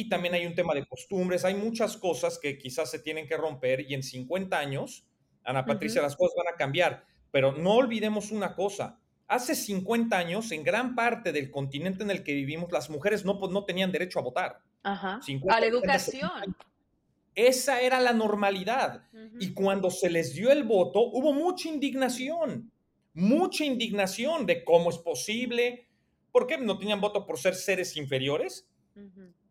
Y 0.00 0.08
también 0.08 0.32
hay 0.32 0.46
un 0.46 0.54
tema 0.54 0.72
de 0.72 0.86
costumbres, 0.86 1.44
hay 1.44 1.54
muchas 1.54 1.98
cosas 1.98 2.38
que 2.38 2.56
quizás 2.56 2.90
se 2.90 3.00
tienen 3.00 3.28
que 3.28 3.36
romper 3.36 3.82
y 3.86 3.92
en 3.92 4.02
50 4.02 4.58
años, 4.58 5.06
Ana 5.44 5.66
Patricia, 5.66 6.00
las 6.00 6.16
cosas 6.16 6.36
van 6.38 6.54
a 6.54 6.56
cambiar. 6.56 7.04
Pero 7.30 7.52
no 7.52 7.74
olvidemos 7.74 8.30
una 8.30 8.54
cosa, 8.54 8.98
hace 9.28 9.54
50 9.54 10.16
años, 10.16 10.52
en 10.52 10.64
gran 10.64 10.94
parte 10.94 11.32
del 11.32 11.50
continente 11.50 12.02
en 12.02 12.10
el 12.10 12.24
que 12.24 12.32
vivimos, 12.32 12.72
las 12.72 12.88
mujeres 12.88 13.26
no, 13.26 13.38
pues, 13.38 13.52
no 13.52 13.66
tenían 13.66 13.92
derecho 13.92 14.20
a 14.20 14.22
votar. 14.22 14.62
Ajá. 14.82 15.20
a 15.50 15.60
la 15.60 15.66
educación. 15.66 16.56
Esa 17.34 17.82
era 17.82 18.00
la 18.00 18.14
normalidad. 18.14 19.04
Y 19.38 19.52
cuando 19.52 19.90
se 19.90 20.08
les 20.08 20.34
dio 20.34 20.50
el 20.50 20.64
voto, 20.64 21.00
hubo 21.12 21.34
mucha 21.34 21.68
indignación, 21.68 22.72
mucha 23.12 23.66
indignación 23.66 24.46
de 24.46 24.64
cómo 24.64 24.88
es 24.88 24.96
posible. 24.96 25.90
¿Por 26.32 26.46
qué 26.46 26.56
no 26.56 26.78
tenían 26.78 27.02
voto 27.02 27.26
por 27.26 27.38
ser 27.38 27.54
seres 27.54 27.98
inferiores? 27.98 28.66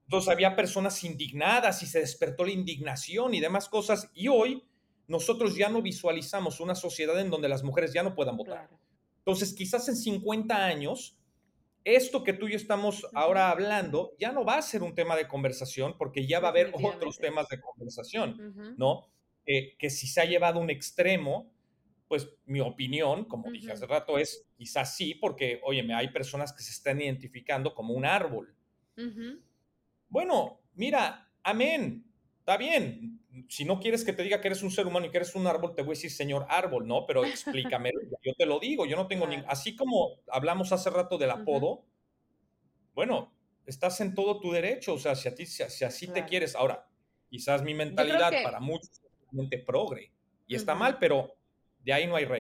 Entonces 0.09 0.31
había 0.31 0.55
personas 0.55 1.03
indignadas 1.03 1.83
y 1.83 1.85
se 1.85 1.99
despertó 1.99 2.43
la 2.43 2.49
indignación 2.49 3.35
y 3.35 3.39
demás 3.39 3.69
cosas. 3.69 4.09
Y 4.15 4.27
hoy 4.27 4.63
nosotros 5.05 5.55
ya 5.55 5.69
no 5.69 5.83
visualizamos 5.83 6.59
una 6.59 6.73
sociedad 6.73 7.19
en 7.19 7.29
donde 7.29 7.47
las 7.47 7.63
mujeres 7.63 7.93
ya 7.93 8.01
no 8.01 8.15
puedan 8.15 8.35
votar. 8.35 8.71
Entonces 9.19 9.53
quizás 9.53 9.87
en 9.87 9.95
50 9.95 10.65
años, 10.65 11.15
esto 11.83 12.23
que 12.23 12.33
tú 12.33 12.47
y 12.47 12.53
yo 12.53 12.57
estamos 12.57 13.05
ahora 13.13 13.51
hablando 13.51 14.15
ya 14.17 14.31
no 14.31 14.43
va 14.43 14.57
a 14.57 14.63
ser 14.63 14.81
un 14.81 14.95
tema 14.95 15.15
de 15.15 15.27
conversación 15.27 15.95
porque 15.95 16.25
ya 16.25 16.39
va 16.39 16.47
a 16.47 16.51
haber 16.51 16.73
otros 16.73 17.19
temas 17.19 17.47
de 17.47 17.61
conversación, 17.61 18.75
¿no? 18.79 19.05
que 19.45 19.89
si 19.91 20.07
se 20.07 20.21
ha 20.21 20.25
llevado 20.25 20.59
un 20.59 20.71
extremo, 20.71 21.51
pues 22.07 22.27
mi 22.45 22.61
opinión, 22.61 23.25
como 23.25 23.51
dije 23.51 23.71
hace 23.71 23.85
rato, 23.85 24.17
es 24.17 24.49
quizás 24.57 24.95
sí, 24.95 25.13
porque, 25.13 25.61
óyeme, 25.63 25.93
hay 25.93 26.07
personas 26.07 26.51
que 26.51 26.63
se 26.63 26.71
están 26.71 26.99
identificando 26.99 27.75
como 27.75 27.93
un 27.93 28.05
árbol. 28.05 28.55
Bueno, 30.09 30.59
mira, 30.75 31.31
amén, 31.43 32.05
está 32.39 32.57
bien. 32.57 33.19
Si 33.47 33.63
no 33.63 33.79
quieres 33.79 34.03
que 34.03 34.13
te 34.13 34.23
diga 34.23 34.41
que 34.41 34.47
eres 34.47 34.63
un 34.63 34.71
ser 34.71 34.87
humano 34.87 35.05
y 35.05 35.11
que 35.11 35.17
eres 35.17 35.35
un 35.35 35.47
árbol, 35.47 35.75
te 35.75 35.81
voy 35.81 35.91
a 35.91 35.95
decir, 35.95 36.11
señor 36.11 36.45
árbol, 36.49 36.87
¿no? 36.87 37.05
Pero 37.05 37.23
explícame, 37.23 37.91
yo 38.23 38.33
te 38.33 38.45
lo 38.45 38.59
digo, 38.59 38.85
yo 38.85 38.95
no 38.95 39.07
tengo 39.07 39.27
ni... 39.27 39.37
Así 39.47 39.75
como 39.75 40.19
hablamos 40.27 40.71
hace 40.71 40.89
rato 40.89 41.17
del 41.17 41.31
apodo, 41.31 41.85
bueno, 42.93 43.31
estás 43.65 44.01
en 44.01 44.15
todo 44.15 44.39
tu 44.39 44.51
derecho, 44.51 44.95
o 44.95 44.99
sea, 44.99 45.15
si, 45.15 45.29
a 45.29 45.35
ti, 45.35 45.45
si, 45.45 45.63
así 45.63 46.07
te 46.07 46.25
quieres. 46.25 46.55
Ahora, 46.55 46.87
quizás 47.29 47.61
mi 47.61 47.73
mentalidad 47.73 48.31
para 48.43 48.59
muchos 48.59 48.89
es 49.51 49.63
progre 49.63 50.11
y 50.47 50.55
está 50.55 50.73
mal, 50.73 50.97
pero 50.99 51.35
de 51.83 51.93
ahí 51.93 52.07
no 52.07 52.15
hay 52.15 52.25
rey. 52.25 52.39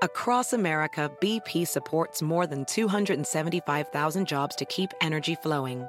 Across 0.00 0.52
America, 0.52 1.10
BP 1.20 1.66
supports 1.66 2.22
more 2.22 2.46
than 2.46 2.64
275,000 2.66 4.24
jobs 4.24 4.54
to 4.54 4.64
keep 4.64 4.94
energy 5.00 5.34
flowing. 5.34 5.88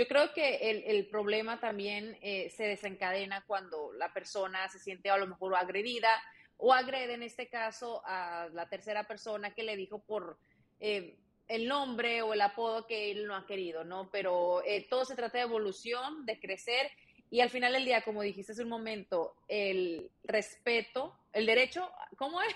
Yo 0.00 0.08
creo 0.08 0.32
que 0.32 0.80
el, 0.86 1.06
problema 1.08 1.60
también 1.60 2.16
eh, 2.22 2.48
se 2.48 2.64
desencadena 2.64 3.44
cuando 3.46 3.92
la 3.92 4.10
persona 4.14 4.66
se 4.70 4.78
siente 4.78 5.10
a 5.10 5.18
lo 5.18 5.26
mejor 5.26 5.54
agredida 5.54 6.08
o 6.56 6.72
agrede 6.72 7.12
en 7.12 7.22
este 7.22 7.50
caso 7.50 8.00
a 8.06 8.48
la 8.54 8.66
tercera 8.66 9.06
persona 9.06 9.52
que 9.52 9.62
le 9.62 9.76
dijo 9.76 9.98
por 9.98 10.38
eh, 10.78 11.18
el 11.48 11.68
nombre 11.68 12.22
o 12.22 12.32
el 12.32 12.40
apodo 12.40 12.86
que 12.86 13.10
él 13.10 13.26
no 13.26 13.36
ha 13.36 13.44
querido, 13.44 13.84
¿no? 13.84 14.10
Pero 14.10 14.62
eh, 14.64 14.86
todo 14.88 15.04
se 15.04 15.16
trata 15.16 15.36
de 15.36 15.44
evolución, 15.44 16.24
de 16.24 16.40
crecer 16.40 16.90
y 17.28 17.42
al 17.42 17.50
final 17.50 17.74
del 17.74 17.84
día, 17.84 18.00
como 18.00 18.22
dijiste 18.22 18.52
hace 18.52 18.62
un 18.62 18.70
momento, 18.70 19.34
el 19.48 20.10
respeto, 20.24 21.14
el 21.34 21.44
derecho, 21.44 21.92
¿cómo 22.16 22.40
es? 22.40 22.54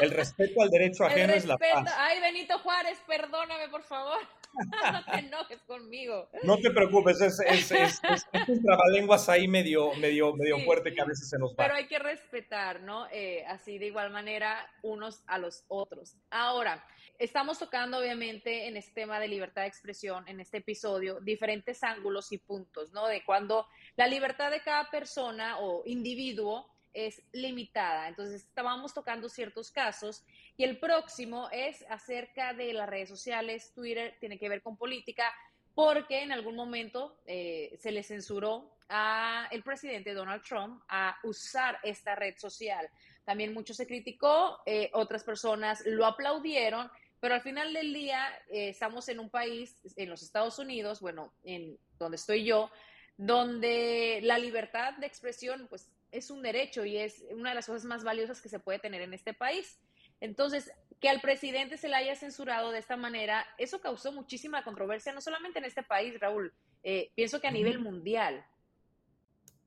El 0.00 0.10
respeto 0.10 0.62
al 0.62 0.70
derecho 0.70 1.04
ajeno 1.04 1.34
es 1.34 1.44
la 1.44 1.58
paz. 1.58 1.94
Ay, 1.98 2.18
Benito 2.22 2.58
Juárez, 2.60 2.98
perdóname, 3.06 3.68
por 3.68 3.82
favor. 3.82 4.20
no 4.92 5.04
te 5.04 5.18
enojes 5.18 5.62
conmigo. 5.62 6.28
No 6.42 6.56
te 6.58 6.70
preocupes, 6.70 7.20
es, 7.20 7.40
es, 7.40 7.70
es, 7.70 8.00
es 8.32 8.48
un 8.48 8.62
trabalenguas 8.62 9.28
ahí 9.28 9.48
medio, 9.48 9.94
medio, 9.94 10.34
medio 10.34 10.58
fuerte 10.60 10.92
que 10.92 11.00
a 11.00 11.04
veces 11.04 11.28
se 11.28 11.38
nos 11.38 11.52
va. 11.52 11.56
Pero 11.58 11.74
hay 11.74 11.86
que 11.86 11.98
respetar, 11.98 12.80
¿no? 12.80 13.06
Eh, 13.12 13.44
así 13.46 13.78
de 13.78 13.86
igual 13.86 14.10
manera 14.10 14.66
unos 14.82 15.22
a 15.26 15.38
los 15.38 15.64
otros. 15.68 16.16
Ahora, 16.30 16.84
estamos 17.18 17.58
tocando 17.58 17.98
obviamente 17.98 18.68
en 18.68 18.76
este 18.76 18.92
tema 18.92 19.20
de 19.20 19.28
libertad 19.28 19.62
de 19.62 19.68
expresión, 19.68 20.26
en 20.28 20.40
este 20.40 20.58
episodio, 20.58 21.20
diferentes 21.20 21.82
ángulos 21.82 22.32
y 22.32 22.38
puntos, 22.38 22.92
¿no? 22.92 23.06
De 23.06 23.24
cuando 23.24 23.66
la 23.96 24.06
libertad 24.06 24.50
de 24.50 24.62
cada 24.62 24.90
persona 24.90 25.58
o 25.58 25.82
individuo 25.86 26.66
es 26.92 27.22
limitada. 27.32 28.08
Entonces, 28.08 28.42
estábamos 28.42 28.94
tocando 28.94 29.28
ciertos 29.28 29.70
casos 29.70 30.24
y 30.56 30.64
el 30.64 30.78
próximo 30.78 31.48
es 31.50 31.84
acerca 31.88 32.54
de 32.54 32.72
las 32.72 32.88
redes 32.88 33.08
sociales. 33.08 33.72
Twitter 33.74 34.16
tiene 34.20 34.38
que 34.38 34.48
ver 34.48 34.62
con 34.62 34.76
política 34.76 35.32
porque 35.74 36.22
en 36.22 36.32
algún 36.32 36.56
momento 36.56 37.20
eh, 37.24 37.76
se 37.80 37.92
le 37.92 38.02
censuró 38.02 38.78
a 38.88 39.48
el 39.52 39.62
presidente 39.62 40.12
Donald 40.12 40.42
Trump 40.42 40.82
a 40.88 41.16
usar 41.22 41.78
esta 41.82 42.16
red 42.16 42.36
social. 42.36 42.88
También 43.24 43.54
mucho 43.54 43.74
se 43.74 43.86
criticó, 43.86 44.60
eh, 44.66 44.90
otras 44.94 45.22
personas 45.22 45.84
lo 45.86 46.06
aplaudieron, 46.06 46.90
pero 47.20 47.34
al 47.34 47.42
final 47.42 47.72
del 47.72 47.92
día 47.92 48.26
eh, 48.48 48.70
estamos 48.70 49.08
en 49.08 49.20
un 49.20 49.30
país, 49.30 49.76
en 49.96 50.08
los 50.08 50.22
Estados 50.22 50.58
Unidos, 50.58 51.00
bueno, 51.00 51.32
en 51.44 51.78
donde 51.98 52.16
estoy 52.16 52.44
yo, 52.44 52.70
donde 53.16 54.20
la 54.22 54.38
libertad 54.38 54.94
de 54.94 55.06
expresión 55.06 55.66
pues 55.68 55.88
es 56.12 56.30
un 56.30 56.42
derecho 56.42 56.84
y 56.84 56.96
es 56.96 57.24
una 57.30 57.50
de 57.50 57.54
las 57.56 57.66
cosas 57.66 57.84
más 57.84 58.04
valiosas 58.04 58.40
que 58.40 58.48
se 58.48 58.58
puede 58.58 58.78
tener 58.78 59.02
en 59.02 59.14
este 59.14 59.34
país. 59.34 59.78
Entonces, 60.20 60.72
que 61.00 61.08
al 61.08 61.20
presidente 61.20 61.76
se 61.76 61.88
le 61.88 61.94
haya 61.94 62.16
censurado 62.16 62.70
de 62.70 62.78
esta 62.78 62.96
manera, 62.96 63.46
eso 63.56 63.80
causó 63.80 64.12
muchísima 64.12 64.64
controversia, 64.64 65.12
no 65.12 65.20
solamente 65.20 65.58
en 65.58 65.64
este 65.64 65.82
país, 65.82 66.18
Raúl, 66.18 66.52
eh, 66.82 67.12
pienso 67.14 67.40
que 67.40 67.46
a 67.46 67.52
nivel 67.52 67.78
mundial. 67.78 68.44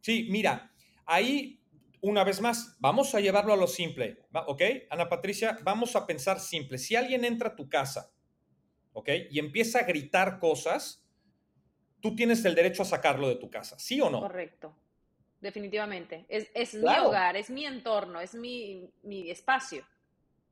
Sí, 0.02 0.28
mira, 0.30 0.74
ahí 1.06 1.60
una 2.02 2.24
vez 2.24 2.42
más, 2.42 2.76
vamos 2.80 3.14
a 3.14 3.20
llevarlo 3.20 3.54
a 3.54 3.58
lo 3.58 3.68
simple, 3.68 4.26
¿ok? 4.34 4.62
Ana 4.90 5.08
Patricia, 5.08 5.60
vamos 5.64 5.96
a 5.96 6.08
pensar 6.08 6.40
simple. 6.40 6.80
Si 6.80 6.96
alguien 6.96 7.24
entra 7.24 7.50
a 7.50 7.56
tu 7.56 7.70
casa, 7.70 8.12
¿ok? 8.94 9.10
Y 9.30 9.40
empieza 9.40 9.80
a 9.80 9.84
gritar 9.84 10.40
cosas, 10.40 11.06
tú 12.02 12.16
tienes 12.16 12.44
el 12.44 12.56
derecho 12.56 12.82
a 12.82 12.86
sacarlo 12.86 13.30
de 13.30 13.36
tu 13.36 13.52
casa, 13.52 13.78
¿sí 13.78 14.02
o 14.02 14.10
no? 14.10 14.20
Correcto 14.20 14.76
definitivamente. 15.42 16.26
Es, 16.30 16.74
mi 16.74 16.98
hogar, 17.00 17.36
es 17.36 17.50
mi 17.50 17.66
entorno, 17.66 18.22
es 18.22 18.34
mi, 18.34 18.90
espacio. 19.30 19.86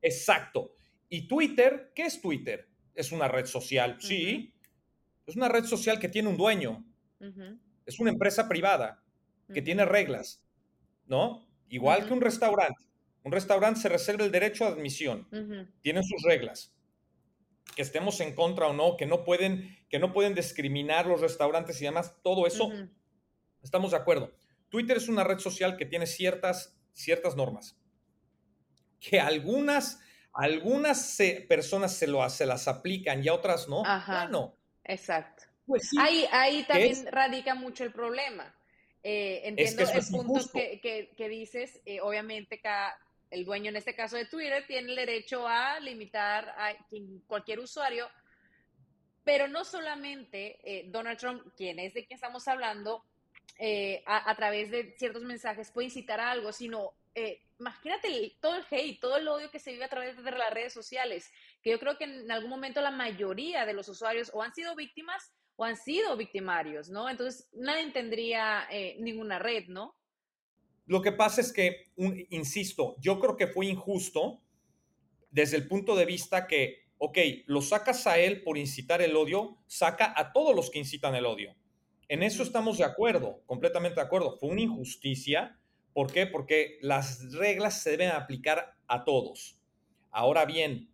Exacto. 0.02 0.74
¿Y 1.08 1.26
Twitter? 1.26 1.92
¿Qué 1.94 2.02
es 2.02 2.20
Twitter? 2.20 2.68
Es 2.94 3.12
una 3.12 3.28
red 3.28 3.46
social, 3.46 3.96
sí. 4.00 4.52
Es 5.26 5.36
una 5.36 5.48
red 5.48 5.64
social 5.64 5.98
que 5.98 6.08
tiene 6.08 6.28
un 6.28 6.36
dueño. 6.36 6.84
Es 7.86 7.98
una 7.98 8.10
empresa 8.10 8.48
privada. 8.48 9.02
que 9.52 9.62
tiene 9.62 9.84
reglas, 9.84 10.44
¿no? 11.06 11.44
Igual 11.68 12.06
que 12.06 12.12
un 12.12 12.20
restaurante. 12.20 12.84
Un 13.22 13.32
restaurante 13.32 13.80
se 13.80 13.88
reserva 13.88 14.24
el 14.24 14.32
derecho 14.32 14.64
a 14.64 14.68
admisión, 14.68 15.26
tienen 15.82 16.04
sus 16.04 16.22
reglas. 16.22 16.74
Que 17.76 17.82
estemos 17.82 18.20
en 18.20 18.34
contra 18.34 18.66
o 18.66 18.72
no, 18.72 18.96
que 18.96 19.06
no 19.06 19.24
pueden, 19.24 19.76
que 19.88 19.98
no 19.98 20.12
pueden 20.12 20.34
discriminar 20.34 21.06
los 21.06 21.20
restaurantes 21.20 21.80
y 21.80 21.84
demás, 21.84 22.14
todo 22.22 22.46
eso, 22.46 22.70
estamos 23.62 23.90
de 23.90 23.98
acuerdo. 23.98 24.32
Twitter 24.70 24.96
es 24.96 25.08
una 25.08 25.24
red 25.24 25.38
social 25.38 25.76
que 25.76 25.84
tiene 25.84 26.06
ciertas, 26.06 26.76
ciertas 26.92 27.36
normas. 27.36 27.76
Que 29.00 29.20
algunas, 29.20 30.00
algunas 30.32 31.18
personas 31.48 31.94
se, 31.94 32.06
lo, 32.06 32.28
se 32.30 32.46
las 32.46 32.68
aplican 32.68 33.22
y 33.24 33.28
otras 33.28 33.68
no. 33.68 33.84
Ajá. 33.84 34.22
Bueno, 34.22 34.56
exacto. 34.84 35.44
Pues 35.66 35.90
ahí, 35.98 36.26
ahí 36.32 36.64
también 36.64 37.06
radica 37.10 37.54
mucho 37.54 37.84
el 37.84 37.92
problema. 37.92 38.54
Eh, 39.02 39.42
entiendo 39.44 39.82
el 39.82 40.06
punto 40.10 40.50
que, 40.52 41.10
que, 41.16 41.28
dices. 41.28 41.80
Eh, 41.84 42.00
obviamente, 42.00 42.60
cada, 42.60 42.96
el 43.30 43.44
dueño, 43.44 43.70
en 43.70 43.76
este 43.76 43.94
caso 43.94 44.16
de 44.16 44.26
Twitter, 44.26 44.64
tiene 44.66 44.90
el 44.90 44.96
derecho 44.96 45.46
a 45.46 45.80
limitar 45.80 46.48
a 46.48 46.74
cualquier 47.26 47.60
usuario, 47.60 48.08
pero 49.24 49.48
no 49.48 49.64
solamente 49.64 50.58
eh, 50.64 50.84
Donald 50.88 51.18
Trump, 51.18 51.42
quien 51.56 51.78
es 51.78 51.94
de 51.94 52.04
quien 52.04 52.16
estamos 52.16 52.46
hablando, 52.48 53.04
eh, 53.62 54.02
a, 54.06 54.34
través 54.36 54.70
de 54.70 54.94
ciertos 54.96 55.22
mensajes 55.22 55.70
puede 55.70 55.86
incitar 55.88 56.18
a 56.18 56.30
algo, 56.30 56.50
sino 56.50 56.94
eh, 57.14 57.42
imagínate 57.58 58.36
todo 58.40 58.56
el 58.56 58.64
hate, 58.70 58.98
todo 58.98 59.18
el 59.18 59.28
odio 59.28 59.50
que 59.50 59.58
se 59.58 59.72
vive 59.72 59.84
a 59.84 59.88
través 59.88 60.16
de 60.16 60.30
las 60.30 60.52
redes 60.52 60.72
sociales, 60.72 61.30
que 61.62 61.70
yo 61.70 61.78
creo 61.78 61.98
que 61.98 62.04
en 62.04 62.30
algún 62.30 62.48
momento 62.48 62.80
la 62.80 62.90
mayoría 62.90 63.66
de 63.66 63.74
los 63.74 63.88
usuarios 63.88 64.30
o 64.32 64.42
han 64.42 64.54
sido 64.54 64.74
víctimas 64.74 65.30
o 65.56 65.64
han 65.64 65.76
sido 65.76 66.16
victimarios, 66.16 66.88
¿no? 66.88 67.10
Entonces 67.10 67.50
nadie 67.52 67.90
tendría 67.90 68.66
ninguna 68.98 69.38
red, 69.38 69.66
¿no? 69.68 69.94
Lo 70.86 71.02
que 71.02 71.12
pasa 71.12 71.42
es 71.42 71.52
que, 71.52 71.92
insisto, 72.30 72.96
yo 72.98 73.20
creo 73.20 73.36
que 73.36 73.46
fue 73.46 73.66
injusto 73.66 74.40
desde 75.30 75.58
el 75.58 75.68
punto 75.68 75.94
de 75.94 76.06
vista 76.06 76.46
que, 76.46 76.86
ok, 76.96 77.18
lo 77.46 77.60
sacas 77.60 78.06
a 78.06 78.18
él 78.18 78.42
por 78.42 78.56
incitar 78.56 79.02
el 79.02 79.14
odio, 79.16 79.58
saca 79.66 80.14
a 80.16 80.32
todos 80.32 80.56
los 80.56 80.70
que 80.70 80.78
incitan 80.78 81.14
el 81.14 81.26
odio. 81.26 81.54
En 82.10 82.24
eso 82.24 82.42
estamos 82.42 82.78
de 82.78 82.82
acuerdo, 82.82 83.40
completamente 83.46 84.00
de 84.00 84.06
acuerdo. 84.06 84.36
Fue 84.36 84.48
una 84.48 84.62
injusticia. 84.62 85.60
¿Por 85.92 86.12
qué? 86.12 86.26
Porque 86.26 86.76
las 86.80 87.32
reglas 87.34 87.82
se 87.82 87.90
deben 87.92 88.10
aplicar 88.10 88.74
a 88.88 89.04
todos. 89.04 89.60
Ahora 90.10 90.44
bien, 90.44 90.92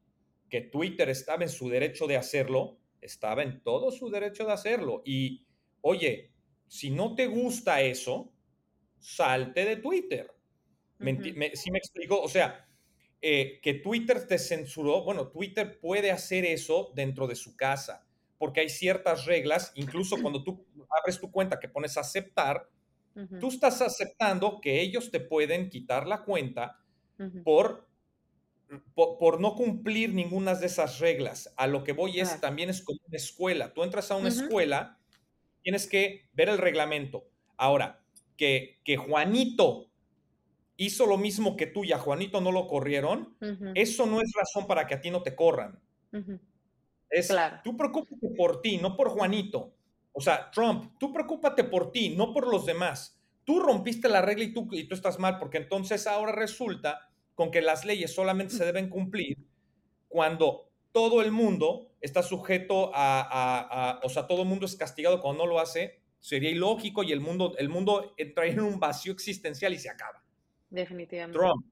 que 0.50 0.60
Twitter 0.60 1.08
estaba 1.08 1.42
en 1.42 1.48
su 1.48 1.70
derecho 1.70 2.06
de 2.06 2.18
hacerlo, 2.18 2.76
estaba 3.00 3.42
en 3.42 3.62
todo 3.62 3.90
su 3.92 4.10
derecho 4.10 4.44
de 4.44 4.52
hacerlo. 4.52 5.00
Y, 5.06 5.46
oye, 5.80 6.32
si 6.68 6.90
no 6.90 7.14
te 7.14 7.28
gusta 7.28 7.80
eso, 7.80 8.34
salte 8.98 9.64
de 9.64 9.76
Twitter. 9.76 10.30
si 10.98 11.70
me 11.70 11.78
explico? 11.78 12.20
O 12.20 12.28
sea, 12.28 12.68
eh, 13.22 13.58
que 13.62 13.72
Twitter 13.72 14.26
te 14.26 14.38
censuró, 14.38 15.02
bueno, 15.02 15.28
Twitter 15.28 15.80
puede 15.80 16.10
hacer 16.10 16.44
eso 16.44 16.92
dentro 16.94 17.26
de 17.26 17.36
su 17.36 17.56
casa, 17.56 18.05
porque 18.38 18.60
hay 18.60 18.68
ciertas 18.68 19.24
reglas, 19.24 19.72
incluso 19.74 20.20
cuando 20.20 20.42
tú 20.42 20.66
abres 21.00 21.20
tu 21.20 21.30
cuenta 21.30 21.58
que 21.58 21.68
pones 21.68 21.96
aceptar, 21.96 22.68
tú 23.40 23.48
estás 23.48 23.80
aceptando 23.80 24.60
que 24.60 24.80
ellos 24.80 25.10
te 25.10 25.20
pueden 25.20 25.70
quitar 25.70 26.06
la 26.06 26.22
cuenta 26.22 26.78
por, 27.44 27.88
por, 28.94 29.40
no 29.40 29.54
cumplir 29.54 30.12
ninguna 30.12 30.54
de 30.54 30.66
esas 30.66 30.98
reglas. 30.98 31.52
A 31.56 31.66
lo 31.66 31.82
que 31.82 31.92
voy 31.92 32.20
es, 32.20 32.40
también 32.40 32.68
es 32.68 32.82
como 32.82 33.00
una 33.06 33.16
escuela. 33.16 33.72
Tú 33.72 33.82
entras 33.84 34.10
a 34.10 34.16
una 34.16 34.28
escuela, 34.28 34.98
tienes 35.62 35.86
que 35.86 36.28
ver 36.34 36.50
el 36.50 36.58
reglamento. 36.58 37.28
Ahora, 37.56 38.04
que, 38.36 38.78
Juanito 38.98 39.90
hizo 40.76 41.06
lo 41.06 41.16
mismo 41.16 41.56
que 41.56 41.66
tú 41.66 41.84
y 41.84 41.92
a 41.92 41.98
Juanito 41.98 42.42
no 42.42 42.52
lo 42.52 42.66
corrieron, 42.66 43.36
eso 43.74 44.04
no 44.04 44.20
es 44.20 44.30
razón 44.36 44.66
para 44.66 44.86
que 44.86 44.94
a 44.94 45.00
ti 45.00 45.10
no 45.10 45.22
te 45.22 45.34
corran. 45.34 45.80
Es, 47.10 47.32
tú 47.62 47.76
preocúpate 47.76 48.28
por 48.36 48.60
ti, 48.60 48.78
no 48.78 48.96
por 48.96 49.10
Juanito. 49.10 49.74
O 50.12 50.20
sea, 50.20 50.50
Trump, 50.50 50.94
tú 50.98 51.12
preocúpate 51.12 51.64
por 51.64 51.92
ti, 51.92 52.16
no 52.16 52.32
por 52.32 52.46
los 52.48 52.66
demás. 52.66 53.20
Tú 53.44 53.60
rompiste 53.60 54.08
la 54.08 54.22
regla 54.22 54.44
y 54.44 54.52
tú, 54.52 54.68
y 54.72 54.88
tú 54.88 54.94
estás 54.94 55.18
mal, 55.18 55.38
porque 55.38 55.58
entonces 55.58 56.06
ahora 56.06 56.32
resulta 56.32 57.08
con 57.34 57.50
que 57.50 57.62
las 57.62 57.84
leyes 57.84 58.14
solamente 58.14 58.54
se 58.54 58.64
deben 58.64 58.88
cumplir 58.88 59.36
cuando 60.08 60.70
todo 60.90 61.20
el 61.20 61.30
mundo 61.30 61.92
está 62.00 62.22
sujeto 62.22 62.90
a, 62.94 63.20
a, 63.20 64.00
o 64.02 64.08
sea, 64.08 64.26
todo 64.26 64.42
el 64.42 64.48
mundo 64.48 64.66
es 64.66 64.74
castigado 64.74 65.20
cuando 65.20 65.44
no 65.44 65.50
lo 65.50 65.60
hace 65.60 66.00
sería 66.26 66.50
ilógico 66.50 67.04
y 67.04 67.12
el 67.12 67.20
mundo, 67.20 67.54
el 67.56 67.68
mundo 67.68 68.14
entraría 68.16 68.54
en 68.54 68.60
un 68.60 68.80
vacío 68.80 69.12
existencial 69.12 69.72
y 69.72 69.78
se 69.78 69.88
acaba. 69.88 70.24
Definitivamente. 70.68 71.38
Trump, 71.38 71.64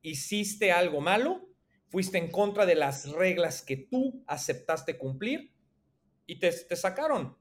hiciste 0.00 0.72
algo 0.72 1.02
malo, 1.02 1.46
fuiste 1.92 2.16
en 2.16 2.30
contra 2.30 2.64
de 2.64 2.74
las 2.74 3.10
reglas 3.12 3.60
que 3.60 3.76
tú 3.76 4.24
aceptaste 4.26 4.96
cumplir 4.96 5.52
y 6.26 6.38
te, 6.38 6.50
te 6.50 6.74
sacaron. 6.74 7.36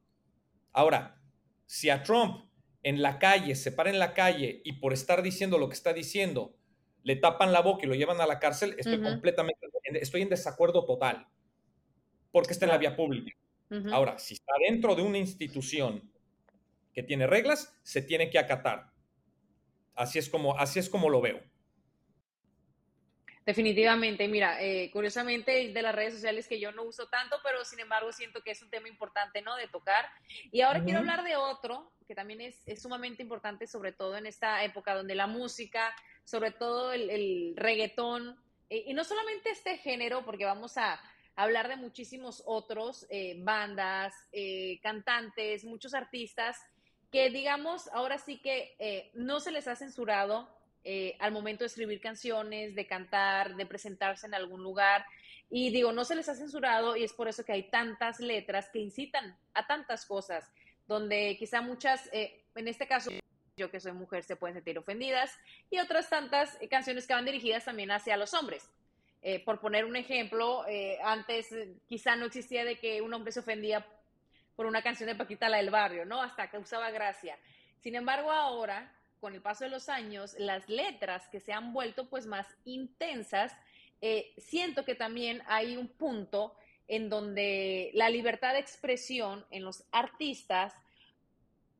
Ahora, 0.74 1.22
si 1.66 1.90
a 1.90 2.04
Trump 2.04 2.50
en 2.84 3.02
la 3.02 3.18
calle, 3.18 3.56
se 3.56 3.72
para 3.72 3.90
en 3.90 3.98
la 3.98 4.14
calle 4.14 4.62
y 4.66 4.74
por 4.74 4.92
estar 4.92 5.24
diciendo 5.24 5.58
lo 5.58 5.70
que 5.70 5.76
está 5.76 5.94
diciendo, 5.94 6.58
le 7.02 7.16
tapan 7.16 7.54
la 7.54 7.62
boca 7.62 7.86
y 7.86 7.88
lo 7.88 7.96
llevan 7.96 8.20
a 8.20 8.28
la 8.28 8.40
cárcel, 8.40 8.76
estoy 8.78 9.02
completamente, 9.02 9.68
estoy 10.02 10.22
en 10.22 10.30
desacuerdo 10.30 10.84
total, 10.84 11.28
porque 12.34 12.52
está 12.52 12.66
en 12.66 12.72
la 12.72 12.78
vía 12.78 12.98
pública. 12.98 13.34
Ahora, 13.94 14.20
si 14.20 14.34
está 14.34 14.52
dentro 14.68 14.96
de 14.96 15.02
una 15.02 15.18
institución 15.18 16.12
que 16.94 17.04
tiene 17.04 17.26
reglas, 17.26 17.74
se 17.84 18.02
tiene 18.02 18.30
que 18.30 18.38
acatar. 18.38 18.92
Así 19.96 20.20
es 20.20 20.28
como, 20.28 20.58
así 20.58 20.80
es 20.80 20.90
como 20.90 21.10
lo 21.10 21.22
veo. 21.22 21.42
Definitivamente, 23.46 24.28
mira, 24.28 24.62
eh, 24.62 24.92
curiosamente 24.92 25.70
de 25.70 25.82
las 25.82 25.96
redes 25.96 26.14
sociales 26.14 26.48
que 26.48 26.60
yo 26.60 26.72
no 26.72 26.84
uso 26.84 27.08
tanto, 27.08 27.38
pero 27.44 27.66
sin 27.66 27.80
embargo 27.80 28.12
siento 28.12 28.44
que 28.44 28.52
es 28.52 28.62
un 28.62 28.70
tema 28.70 28.88
importante, 28.88 29.42
¿no? 29.42 29.56
De 29.56 29.68
tocar. 29.68 30.06
Y 30.52 30.62
ahora 30.62 30.84
quiero 30.84 31.00
hablar 31.00 31.24
de 31.24 31.36
otro 31.36 31.92
que 32.08 32.14
también 32.14 32.42
es, 32.42 32.62
sumamente 32.82 33.24
importante, 33.24 33.66
sobre 33.68 33.94
todo 33.94 34.18
en 34.18 34.26
esta 34.26 34.64
época 34.64 34.94
donde 34.94 35.16
la 35.16 35.28
música, 35.28 35.96
sobre 36.24 36.52
todo 36.52 36.94
el, 36.94 37.54
reggaetón, 37.56 38.38
eh, 38.70 38.84
y 38.88 38.94
no 38.94 39.04
solamente 39.04 39.50
este 39.50 39.78
género, 39.78 40.24
porque 40.24 40.46
vamos 40.46 40.78
a 40.78 41.02
hablar 41.36 41.68
de 41.68 41.78
muchísimos 41.78 42.44
otros, 42.46 43.08
eh, 43.10 43.38
bandas, 43.40 44.14
cantantes, 44.84 45.64
muchos 45.64 45.94
artistas 45.94 46.58
que 47.12 47.30
digamos, 47.30 47.90
ahora 47.90 48.18
sí 48.18 48.38
que 48.38 48.74
eh, 48.80 49.12
no 49.14 49.40
se 49.40 49.52
les 49.52 49.68
ha 49.68 49.76
censurado 49.76 50.50
eh, 50.84 51.16
al 51.20 51.32
momento 51.32 51.64
de 51.64 51.68
escribir 51.68 52.02
canciones, 52.02 52.76
de 52.76 52.88
cantar, 52.88 53.56
de 53.56 53.66
presentarse 53.66 54.28
en 54.28 54.34
algún 54.34 54.64
lugar. 54.64 55.06
Y 55.50 55.70
digo, 55.70 55.92
no 55.92 56.06
se 56.06 56.16
les 56.16 56.30
ha 56.30 56.36
censurado 56.36 56.96
y 56.96 57.04
es 57.04 57.14
por 57.14 57.28
eso 57.28 57.44
que 57.44 57.52
hay 57.52 57.70
tantas 57.70 58.20
letras 58.20 58.70
que 58.70 58.80
incitan 58.80 59.38
a 59.54 59.68
tantas 59.68 60.06
cosas, 60.06 60.52
donde 60.88 61.36
quizá 61.38 61.62
muchas, 61.62 62.10
eh, 62.14 62.44
en 62.56 62.68
este 62.68 62.88
caso, 62.88 63.12
yo 63.58 63.70
que 63.70 63.80
soy 63.80 63.92
mujer, 63.92 64.24
se 64.24 64.36
pueden 64.36 64.56
sentir 64.56 64.78
ofendidas 64.78 65.38
y 65.70 65.80
otras 65.80 66.10
tantas 66.10 66.58
canciones 66.70 67.06
que 67.06 67.14
van 67.14 67.26
dirigidas 67.26 67.66
también 67.66 67.92
hacia 67.92 68.18
los 68.18 68.34
hombres. 68.34 68.70
por 69.46 69.60
poner 69.60 69.86
un 69.86 69.96
ejemplo, 69.96 70.66
antes 71.04 71.54
quizá 71.88 72.16
no 72.16 72.26
existía 72.26 72.66
de 72.66 72.80
que 72.80 73.02
un 73.04 73.14
hombre 73.14 73.32
se 73.32 73.42
ofendía 73.42 73.86
por 74.56 74.66
una 74.66 74.82
canción 74.82 75.08
de 75.08 75.16
Paquita 75.16 75.50
la 75.50 75.58
del 75.58 75.70
barrio, 75.70 76.06
¿no? 76.06 76.22
Hasta 76.22 76.50
que 76.50 76.58
usaba 76.58 76.92
gracia. 76.92 77.38
Sin 77.80 77.96
embargo, 77.96 78.32
ahora, 78.32 78.92
con 79.22 79.36
el 79.36 79.42
paso 79.42 79.64
de 79.64 79.70
los 79.70 79.88
años, 79.88 80.36
las 80.40 80.68
letras 80.68 81.30
que 81.30 81.40
se 81.40 81.54
han 81.54 81.72
vuelto 81.72 82.10
pues 82.10 82.26
más 82.26 82.48
intensas, 82.66 83.56
eh, 84.02 84.34
siento 84.38 84.84
que 84.84 84.96
también 84.96 85.44
hay 85.46 85.78
un 85.78 85.88
punto 85.88 86.56
en 86.88 87.08
donde 87.08 87.92
la 87.94 88.10
libertad 88.10 88.54
de 88.54 88.60
expresión 88.60 89.46
en 89.52 89.64
los 89.64 89.86
artistas, 89.92 90.74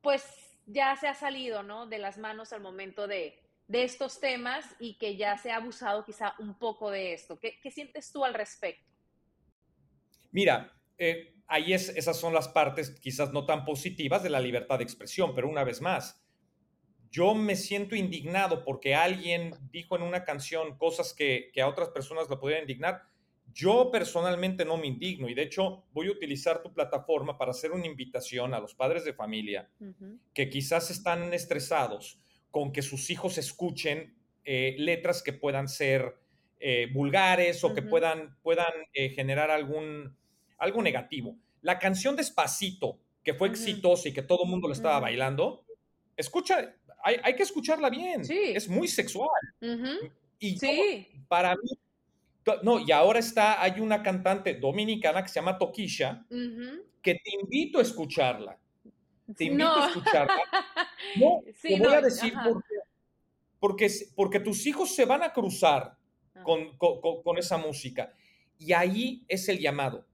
pues 0.00 0.24
ya 0.66 0.96
se 0.96 1.08
ha 1.08 1.14
salido, 1.14 1.64
¿no? 1.64 1.86
De 1.86 1.98
las 1.98 2.16
manos 2.16 2.52
al 2.52 2.62
momento 2.62 3.06
de, 3.06 3.38
estos 3.68 4.20
temas 4.20 4.66
y 4.78 4.98
que 4.98 5.16
ya 5.16 5.38
se 5.38 5.50
ha 5.50 5.56
abusado 5.56 6.04
quizá 6.04 6.34
un 6.38 6.58
poco 6.58 6.90
de 6.90 7.14
esto. 7.14 7.38
¿Qué, 7.40 7.58
qué 7.62 7.70
sientes 7.70 8.12
tú 8.12 8.22
al 8.22 8.34
respecto? 8.34 8.84
Mira, 10.30 10.70
eh, 10.98 11.34
ahí 11.46 11.72
es, 11.72 11.88
esas 11.88 12.20
son 12.20 12.34
las 12.34 12.48
partes 12.48 12.90
quizás 13.00 13.32
no 13.32 13.46
tan 13.46 13.64
positivas 13.64 14.22
de 14.22 14.28
la 14.28 14.40
libertad 14.40 14.76
de 14.76 14.84
expresión, 14.84 15.34
pero 15.34 15.48
una 15.48 15.64
vez 15.64 15.80
más, 15.80 16.22
yo 17.12 17.34
me 17.34 17.56
siento 17.56 17.94
indignado 17.94 18.64
porque 18.64 18.94
alguien 18.94 19.54
dijo 19.70 19.96
en 19.96 20.02
una 20.02 20.24
canción 20.24 20.78
cosas 20.78 21.12
que, 21.12 21.52
a 21.62 21.68
otras 21.68 21.90
personas 21.90 22.28
lo 22.30 22.40
podrían 22.40 22.62
indignar. 22.62 23.02
Yo 23.52 23.90
personalmente 23.90 24.64
no 24.64 24.78
me 24.78 24.86
indigno 24.86 25.28
y 25.28 25.34
de 25.34 25.42
hecho 25.42 25.84
voy 25.92 26.08
a 26.08 26.12
utilizar 26.12 26.62
tu 26.62 26.72
plataforma 26.72 27.36
para 27.36 27.50
hacer 27.50 27.70
una 27.70 27.86
invitación 27.86 28.54
a 28.54 28.60
los 28.60 28.74
padres 28.74 29.04
de 29.04 29.12
familia 29.12 29.68
que 30.32 30.48
quizás 30.48 30.90
están 30.90 31.34
estresados 31.34 32.18
con 32.50 32.72
que 32.72 32.80
sus 32.80 33.10
hijos 33.10 33.36
escuchen 33.36 34.16
eh, 34.44 34.74
letras 34.78 35.22
que 35.22 35.34
puedan 35.34 35.68
ser 35.68 36.16
eh, 36.60 36.88
vulgares 36.94 37.62
o 37.62 37.74
que 37.74 37.82
puedan, 37.82 38.38
puedan 38.42 38.72
generar 38.94 39.50
algún, 39.50 40.16
algo 40.56 40.80
negativo. 40.80 41.36
La 41.60 41.78
canción 41.78 42.16
Despacito, 42.16 42.98
que 43.22 43.34
fue 43.34 43.48
exitosa 43.48 44.08
y 44.08 44.14
que 44.14 44.22
todo 44.22 44.44
el 44.44 44.50
mundo 44.50 44.66
lo 44.66 44.72
estaba 44.72 44.98
bailando, 44.98 45.66
escucha, 46.16 46.74
hay, 47.02 47.34
que 47.34 47.42
escucharla 47.42 47.90
bien. 47.90 48.24
Sí. 48.24 48.52
Es 48.54 48.68
muy 48.68 48.88
sexual. 48.88 49.28
Y 50.38 50.58
sí. 50.58 51.08
para 51.28 51.54
mí, 51.54 51.70
no, 52.62 52.80
y 52.80 52.90
ahora 52.90 53.20
está, 53.20 53.62
hay 53.62 53.80
una 53.80 54.02
cantante 54.02 54.54
dominicana 54.54 55.22
que 55.22 55.28
se 55.28 55.36
llama 55.36 55.58
Toquisha, 55.58 56.24
que 56.28 57.14
te 57.14 57.34
invito 57.40 57.78
a 57.78 57.82
escucharla. 57.82 58.58
Te 59.36 59.44
invito 59.44 59.70
a 59.70 59.88
escucharla. 59.88 60.34
No, 61.16 61.40
te 61.60 61.78
voy 61.78 61.92
a 61.92 62.00
decir 62.00 62.32
porque, 63.58 63.90
porque, 64.14 64.40
tus 64.40 64.64
hijos 64.66 64.94
se 64.94 65.04
van 65.04 65.22
a 65.24 65.32
cruzar 65.32 65.96
ah. 66.34 66.42
con, 66.44 66.76
con, 66.78 67.38
esa 67.38 67.58
música. 67.58 68.12
Y 68.56 68.72
ahí 68.72 69.24
es 69.26 69.48
el 69.48 69.58
llamado. 69.58 70.06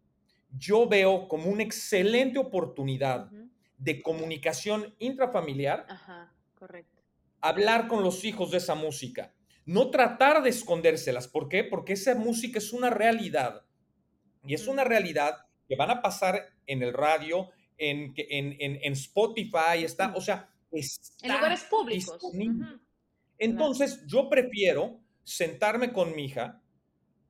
Yo 0.51 0.88
veo 0.88 1.29
como 1.29 1.51
una 1.51 1.62
excelente 1.62 2.38
oportunidad 2.38 3.31
de 3.77 4.03
comunicación 4.03 4.94
intrafamiliar. 4.98 5.87
Ajá, 5.88 6.33
correcto. 6.59 7.03
Hablar 7.40 7.88
con 7.88 8.03
los 8.03 8.25
hijos 8.25 8.51
de 8.51 8.59
esa 8.59 8.75
música 8.75 9.33
no 9.68 9.90
tratar 9.90 10.42
de 10.42 10.49
escondérselas. 10.49 11.29
¿Por 11.29 11.51
qué? 11.51 11.62
Porque 11.62 11.92
esa 11.92 12.14
música 12.14 12.59
es 12.59 12.73
una 12.73 12.88
realidad. 12.88 13.66
Y 14.42 14.55
es 14.55 14.66
una 14.66 14.83
realidad 14.83 15.44
que 15.68 15.77
van 15.77 15.90
a 15.90 16.01
pasar 16.01 16.42
en 16.66 16.83
el 16.83 16.94
radio, 16.94 17.51
en, 17.77 18.14
en, 18.16 18.57
en, 18.59 18.92
Spotify, 18.94 19.85
está, 19.85 20.14
o 20.16 20.23
sea, 20.23 20.51
en 20.73 21.33
lugares 21.33 21.64
públicos. 21.64 22.18
Entonces, 23.37 24.03
yo 24.07 24.31
prefiero 24.31 25.03
sentarme 25.23 25.92
con 25.92 26.16
mi 26.16 26.25
hija 26.25 26.62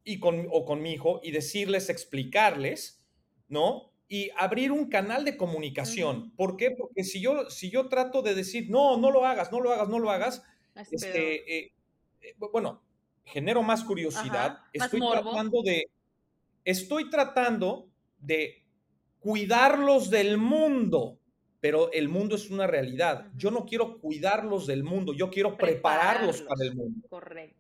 y 0.04 0.20
con, 0.20 0.46
o 0.52 0.64
con 0.64 0.80
mi 0.80 0.92
hijo 0.92 1.20
y 1.24 1.32
decirles, 1.32 1.90
explicarles, 1.90 3.04
¿no? 3.48 3.87
Y 4.08 4.30
abrir 4.38 4.72
un 4.72 4.88
canal 4.88 5.24
de 5.24 5.36
comunicación. 5.36 6.30
¿Por 6.34 6.56
qué? 6.56 6.70
Porque 6.70 7.04
si 7.04 7.20
yo, 7.20 7.50
si 7.50 7.70
yo 7.70 7.88
trato 7.88 8.22
de 8.22 8.34
decir, 8.34 8.70
no, 8.70 8.96
no 8.96 9.10
lo 9.10 9.26
hagas, 9.26 9.52
no 9.52 9.60
lo 9.60 9.72
hagas, 9.72 9.88
no 9.88 9.98
lo 9.98 10.10
hagas, 10.10 10.42
este, 10.90 11.58
eh, 11.58 11.72
eh, 12.22 12.34
bueno, 12.38 12.82
genero 13.24 13.62
más 13.62 13.84
curiosidad. 13.84 14.60
estoy 14.72 15.00
tratando 15.00 15.62
de, 15.62 15.90
estoy 16.64 17.10
tratando 17.10 17.88
de 18.18 18.64
cuidarlos 19.20 20.10
del 20.10 20.38
mundo, 20.38 21.18
pero 21.60 21.92
el 21.92 22.08
mundo 22.08 22.36
es 22.36 22.50
una 22.50 22.66
realidad. 22.66 23.30
Yo 23.36 23.50
no 23.50 23.66
quiero 23.66 23.98
cuidarlos 23.98 24.66
del 24.66 24.84
mundo, 24.84 25.12
yo 25.12 25.30
quiero 25.30 25.56
prepararlos, 25.56 26.42
para 26.42 26.64
el 26.64 26.74
mundo. 26.74 27.06
Correcto. 27.08 27.56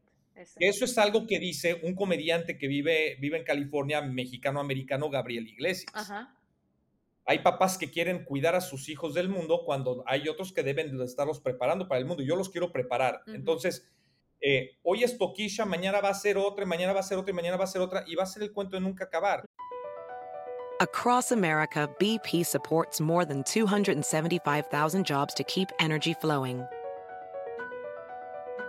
Eso 0.60 0.84
es 0.84 0.96
algo 0.98 1.26
que 1.26 1.40
dice 1.40 1.80
un 1.82 1.96
comediante 1.96 2.56
que 2.58 2.68
vive, 2.68 3.16
vive 3.20 3.38
en 3.38 3.44
California, 3.44 4.00
mexicano-americano, 4.00 5.10
Gabriel 5.10 5.48
Iglesias. 5.48 5.92
Hay 7.30 7.40
papás 7.40 7.76
que 7.76 7.90
quieren 7.90 8.24
cuidar 8.24 8.54
a 8.54 8.62
sus 8.62 8.88
hijos 8.88 9.12
del 9.12 9.28
mundo 9.28 9.60
cuando 9.66 10.02
hay 10.06 10.26
otros 10.30 10.50
que 10.50 10.62
deben 10.62 10.96
de 10.96 11.04
estarlos 11.04 11.40
preparando 11.40 11.86
para 11.86 11.98
el 11.98 12.06
mundo. 12.06 12.22
Yo 12.22 12.36
los 12.36 12.48
quiero 12.48 12.72
preparar. 12.72 13.20
Entonces, 13.26 13.86
eh, 14.40 14.78
hoy 14.82 15.04
es 15.04 15.18
Toquisha, 15.18 15.66
mañana 15.66 16.00
va 16.00 16.08
a 16.08 16.14
ser 16.14 16.38
otra, 16.38 16.64
mañana 16.64 16.94
va 16.94 17.00
a 17.00 17.02
ser 17.02 17.18
otra, 17.18 17.32
y 17.32 17.34
mañana 17.34 17.58
va 17.58 17.64
a 17.64 17.66
ser 17.66 17.82
otra, 17.82 18.02
y 18.06 18.14
va 18.14 18.22
a 18.22 18.26
ser 18.26 18.44
el 18.44 18.52
cuento 18.54 18.76
de 18.76 18.80
nunca 18.80 19.04
acabar. 19.04 19.44
Across 20.80 21.32
America, 21.32 21.86
BP 22.00 22.46
supports 22.46 22.98
more 22.98 23.26
than 23.26 23.42
275,000 23.42 25.04
jobs 25.04 25.34
to 25.34 25.44
keep 25.44 25.68
energy 25.80 26.14
flowing. 26.14 26.64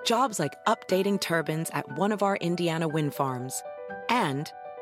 Jobs 0.03 0.37
like 0.37 0.57
updating 0.65 1.17
turbines 1.17 1.69
at 1.71 1.85
one 1.97 2.11
of 2.11 2.21
our 2.23 2.35
Indiana 2.41 2.89
wind 2.89 3.13
farms 3.13 3.63
and 4.09 4.51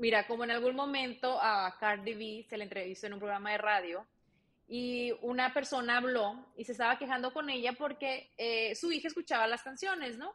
Mira, 0.00 0.26
como 0.26 0.44
en 0.44 0.50
algún 0.50 0.74
momento 0.74 1.38
a 1.42 1.76
Cardi 1.78 2.14
B 2.14 2.46
se 2.48 2.56
le 2.56 2.64
entrevistó 2.64 3.06
en 3.06 3.12
un 3.12 3.18
programa 3.18 3.52
de 3.52 3.58
radio 3.58 4.06
y 4.66 5.12
una 5.20 5.52
persona 5.52 5.98
habló 5.98 6.46
y 6.56 6.64
se 6.64 6.72
estaba 6.72 6.98
quejando 6.98 7.34
con 7.34 7.50
ella 7.50 7.74
porque 7.74 8.30
eh, 8.38 8.74
su 8.74 8.90
hija 8.90 9.08
escuchaba 9.08 9.46
las 9.46 9.62
canciones, 9.62 10.16
¿no? 10.16 10.34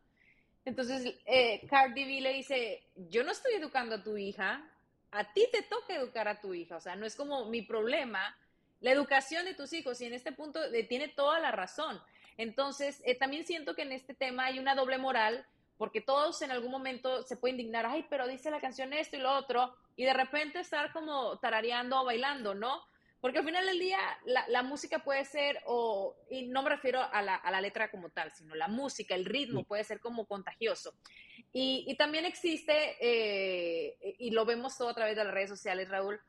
Entonentonces, 0.63 1.15
eh, 1.25 1.65
Cardi 1.67 2.05
B 2.05 2.21
le 2.21 2.33
dice, 2.33 2.83
yo 3.09 3.23
no 3.23 3.31
estoy 3.31 3.55
educando 3.55 3.95
a 3.95 4.03
tu 4.03 4.15
hija, 4.17 4.63
a 5.09 5.33
ti 5.33 5.47
te 5.51 5.63
toca 5.63 5.95
educar 5.95 6.27
a 6.27 6.39
tu 6.39 6.53
hija, 6.53 6.75
o 6.75 6.79
sea, 6.81 6.95
no 6.95 7.07
es 7.07 7.15
como 7.15 7.45
mi 7.45 7.63
problema 7.63 8.37
la 8.81 8.91
educación 8.91 9.45
de 9.45 9.55
tus 9.55 9.73
hijos 9.73 9.99
y 9.99 10.05
en 10.05 10.13
este 10.13 10.31
punto 10.31 10.63
eh, 10.63 10.83
tiene 10.83 11.07
toda 11.07 11.39
la 11.39 11.51
razón. 11.51 11.99
Entonces, 12.37 13.01
eh, 13.03 13.15
también 13.15 13.47
siento 13.47 13.73
que 13.73 13.81
en 13.81 13.93
este 13.93 14.13
tema 14.13 14.45
hay 14.45 14.59
una 14.59 14.75
doble 14.75 14.99
moral 14.99 15.43
porque 15.77 16.01
todos 16.01 16.41
en 16.41 16.51
algún 16.51 16.71
momento 16.71 17.23
se 17.23 17.37
pueden 17.37 17.59
indignar, 17.59 17.85
ay, 17.85 18.05
pero 18.09 18.27
dice 18.27 18.51
la 18.51 18.61
canción 18.61 18.93
esto 18.93 19.17
y 19.17 19.19
lo 19.19 19.31
otro, 19.33 19.75
y 19.95 20.05
de 20.05 20.13
repente 20.13 20.59
estar 20.59 20.91
como 20.93 21.37
tarareando 21.39 22.01
o 22.01 22.05
bailando, 22.05 22.55
¿no? 22.55 22.81
Porque 23.21 23.39
al 23.39 23.45
final 23.45 23.65
del 23.65 23.79
día 23.79 23.97
la, 24.25 24.61
música 24.61 24.99
puede 24.99 25.25
ser, 25.25 25.59
o, 25.65 26.15
y 26.29 26.47
no 26.47 26.61
me 26.61 26.69
refiero 26.69 27.01
a 27.01 27.21
la, 27.23 27.35
a 27.35 27.49
la, 27.49 27.59
letra 27.59 27.89
como 27.89 28.09
tal, 28.09 28.31
sino 28.31 28.53
la 28.53 28.67
música, 28.67 29.15
el 29.15 29.25
ritmo 29.25 29.63
puede 29.63 29.83
ser 29.83 29.99
como 29.99 30.25
contagioso. 30.25 30.93
Y, 31.51 31.85
y 31.87 31.95
también 31.97 32.25
existe, 32.25 32.97
eh, 32.99 34.15
y 34.19 34.29
lo 34.29 34.45
vemos 34.45 34.77
todo 34.77 34.89
a 34.89 34.93
través 34.93 35.15
de 35.15 35.23
las 35.23 35.33
redes 35.33 35.49
sociales, 35.49 35.89
Raúl, 35.89 36.21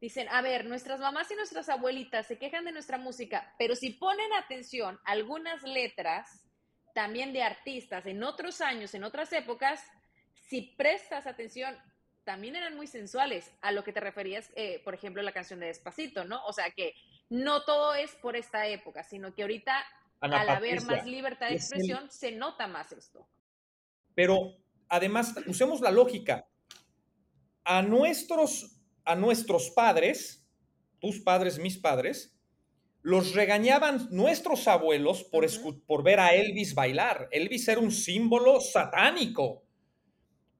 dicen, 0.00 0.28
a 0.30 0.42
ver, 0.42 0.64
nuestras 0.64 0.98
mamás 0.98 1.30
y 1.30 1.36
nuestras 1.36 1.68
abuelitas 1.68 2.26
se 2.26 2.38
quejan 2.38 2.64
de 2.64 2.72
nuestra 2.72 2.98
música, 2.98 3.54
pero 3.56 3.76
si 3.76 3.90
ponen 3.90 4.32
atención 4.32 4.98
algunas 5.04 5.62
letras, 5.62 6.41
también 6.94 7.32
de 7.32 7.42
artistas 7.42 8.06
en 8.06 8.22
otros 8.22 8.60
años, 8.60 8.94
en 8.94 9.04
otras 9.04 9.32
épocas, 9.32 9.82
si 10.48 10.62
prestas 10.76 11.26
atención, 11.26 11.76
también 12.24 12.56
eran 12.56 12.76
muy 12.76 12.86
sensuales, 12.86 13.50
a 13.60 13.72
lo 13.72 13.82
que 13.82 13.92
te 13.92 14.00
referías, 14.00 14.50
eh, 14.54 14.80
por 14.84 14.94
ejemplo, 14.94 15.22
la 15.22 15.32
canción 15.32 15.60
de 15.60 15.66
Despacito, 15.66 16.24
¿no? 16.24 16.44
O 16.46 16.52
sea 16.52 16.70
que 16.70 16.94
no 17.30 17.64
todo 17.64 17.94
es 17.94 18.14
por 18.16 18.36
esta 18.36 18.66
época, 18.66 19.02
sino 19.02 19.34
que 19.34 19.42
ahorita, 19.42 19.84
al 20.20 20.48
haber 20.48 20.82
más 20.84 21.04
libertad 21.04 21.48
de 21.48 21.56
expresión, 21.56 22.10
se 22.10 22.32
nota 22.32 22.66
más 22.66 22.92
esto. 22.92 23.26
Pero 24.14 24.56
además, 24.88 25.34
usemos 25.46 25.80
la 25.80 25.90
lógica. 25.90 26.46
A 27.64 27.82
nuestros, 27.82 28.80
a 29.04 29.14
nuestros 29.14 29.70
padres, 29.70 30.44
tus 31.00 31.20
padres, 31.20 31.58
mis 31.58 31.78
padres, 31.78 32.36
los 33.02 33.34
regañaban 33.34 34.08
nuestros 34.10 34.68
abuelos 34.68 35.24
por, 35.24 35.46
por 35.86 36.02
ver 36.02 36.20
a 36.20 36.34
Elvis 36.34 36.74
bailar. 36.74 37.28
Elvis 37.30 37.68
era 37.68 37.80
un 37.80 37.90
símbolo 37.90 38.60
satánico 38.60 39.62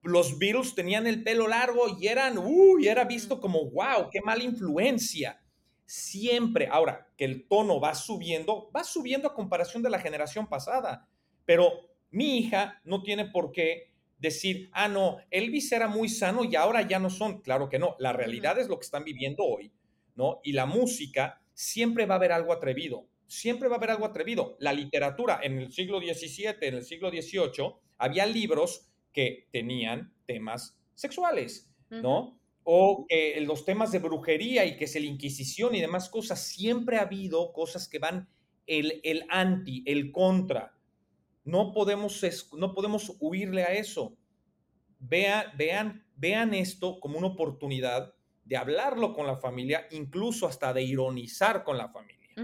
los 0.02 0.38
Beatles 0.38 0.74
tenían 0.74 1.06
el 1.06 1.22
pelo 1.22 1.46
largo 1.46 1.96
y 1.98 2.08
eran, 2.08 2.36
uy, 2.38 2.88
era 2.88 3.04
visto 3.04 3.40
como, 3.40 3.70
wow, 3.70 4.10
qué 4.10 4.20
mala 4.20 4.42
influencia. 4.42 5.40
Siempre, 5.86 6.68
ahora 6.70 7.08
que 7.16 7.24
el 7.24 7.46
tono 7.46 7.80
va 7.80 7.94
subiendo, 7.94 8.70
va 8.74 8.82
subiendo 8.82 9.28
a 9.28 9.34
comparación 9.34 9.82
de 9.82 9.90
la 9.90 10.00
generación 10.00 10.48
pasada, 10.48 11.08
pero 11.44 11.72
mi 12.10 12.38
hija 12.38 12.80
no 12.84 13.02
tiene 13.02 13.26
por 13.26 13.52
qué 13.52 13.92
decir, 14.18 14.70
ah, 14.72 14.88
no, 14.88 15.18
Elvis 15.30 15.70
era 15.72 15.88
muy 15.88 16.08
sano 16.08 16.44
y 16.44 16.56
ahora 16.56 16.82
ya 16.82 16.98
no 16.98 17.10
son. 17.10 17.40
Claro 17.40 17.68
que 17.68 17.78
no, 17.78 17.96
la 17.98 18.12
realidad 18.12 18.58
es 18.58 18.68
lo 18.68 18.78
que 18.78 18.84
están 18.84 19.04
viviendo 19.04 19.44
hoy, 19.44 19.72
¿no? 20.14 20.40
Y 20.42 20.52
la 20.52 20.66
música 20.66 21.41
siempre 21.54 22.06
va 22.06 22.14
a 22.14 22.18
haber 22.18 22.32
algo 22.32 22.52
atrevido, 22.52 23.08
siempre 23.26 23.68
va 23.68 23.76
a 23.76 23.78
haber 23.78 23.90
algo 23.90 24.06
atrevido. 24.06 24.56
La 24.60 24.72
literatura 24.72 25.40
en 25.42 25.58
el 25.58 25.72
siglo 25.72 26.00
XVII, 26.00 26.56
en 26.60 26.74
el 26.74 26.84
siglo 26.84 27.10
XVIII, 27.10 27.74
había 27.98 28.26
libros 28.26 28.92
que 29.12 29.48
tenían 29.52 30.14
temas 30.26 30.78
sexuales, 30.94 31.70
¿no? 31.90 32.40
O 32.64 33.06
los 33.40 33.64
temas 33.64 33.92
de 33.92 33.98
brujería 33.98 34.64
y 34.64 34.76
que 34.76 34.84
es 34.84 34.94
la 34.94 35.06
Inquisición 35.06 35.74
y 35.74 35.80
demás 35.80 36.08
cosas, 36.08 36.46
siempre 36.46 36.96
ha 36.96 37.02
habido 37.02 37.52
cosas 37.52 37.88
que 37.88 37.98
van 37.98 38.28
el, 38.66 39.00
el 39.02 39.24
anti, 39.28 39.82
el 39.86 40.12
contra. 40.12 40.78
No 41.44 41.72
podemos, 41.72 42.22
no 42.52 42.72
podemos 42.72 43.16
huirle 43.20 43.62
a 43.64 43.72
eso. 43.72 44.16
Vean, 45.00 45.46
vean, 45.56 46.06
vean 46.16 46.54
esto 46.54 47.00
como 47.00 47.18
una 47.18 47.28
oportunidad 47.28 48.14
de 48.44 48.56
hablarlo 48.56 49.12
con 49.12 49.26
la 49.26 49.36
familia, 49.36 49.86
incluso 49.90 50.46
hasta 50.46 50.72
de 50.72 50.82
ironizar 50.82 51.64
con 51.64 51.78
la 51.78 51.88
familia. 51.88 52.34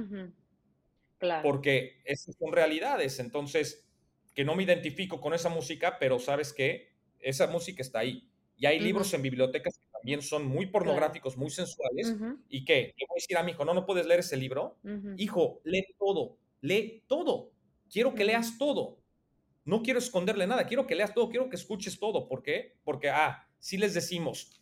Claro. 1.19 1.43
Porque 1.43 2.01
esas 2.05 2.37
son 2.37 2.53
realidades. 2.53 3.19
Entonces, 3.19 3.89
que 4.35 4.45
no 4.45 4.55
me 4.55 4.63
identifico 4.63 5.21
con 5.21 5.35
esa 5.35 5.49
música, 5.49 5.99
pero 5.99 6.19
sabes 6.19 6.53
que 6.53 6.93
esa 7.19 7.49
música 7.49 7.83
está 7.83 8.01
ahí. 8.01 8.31
Y 8.57 8.67
hay 8.67 8.81
libros 8.81 9.13
en 9.15 9.23
bibliotecas 9.23 9.79
que 9.79 9.89
también 9.93 10.23
son 10.23 10.47
muy 10.47 10.67
pornográficos, 10.67 11.37
muy 11.37 11.51
sensuales. 11.51 12.15
¿Y 12.49 12.65
qué? 12.65 12.95
Le 12.97 13.07
voy 13.09 13.17
a 13.17 13.21
decir 13.21 13.37
a 13.37 13.43
mi 13.43 13.53
hijo, 13.53 13.65
no, 13.65 13.75
no 13.75 13.87
puedes 13.87 14.07
leer 14.07 14.21
ese 14.21 14.37
libro. 14.37 14.79
Hijo, 15.17 15.61
lee 15.65 15.87
todo, 15.99 16.39
lee 16.61 17.05
todo. 17.07 17.53
Quiero 17.91 18.15
que 18.15 18.25
leas 18.25 18.59
todo. 18.59 18.99
No 19.65 19.83
quiero 19.83 19.99
esconderle 19.99 20.47
nada, 20.47 20.67
quiero 20.67 20.87
que 20.87 20.95
leas 20.95 21.13
todo, 21.13 21.29
quiero 21.29 21.49
que 21.49 21.57
escuches 21.57 21.99
todo. 21.99 22.27
¿Por 22.27 22.43
qué? 22.43 22.79
Porque, 22.85 23.11
ah, 23.11 23.47
si 23.59 23.77
les 23.77 23.93
decimos, 23.93 24.58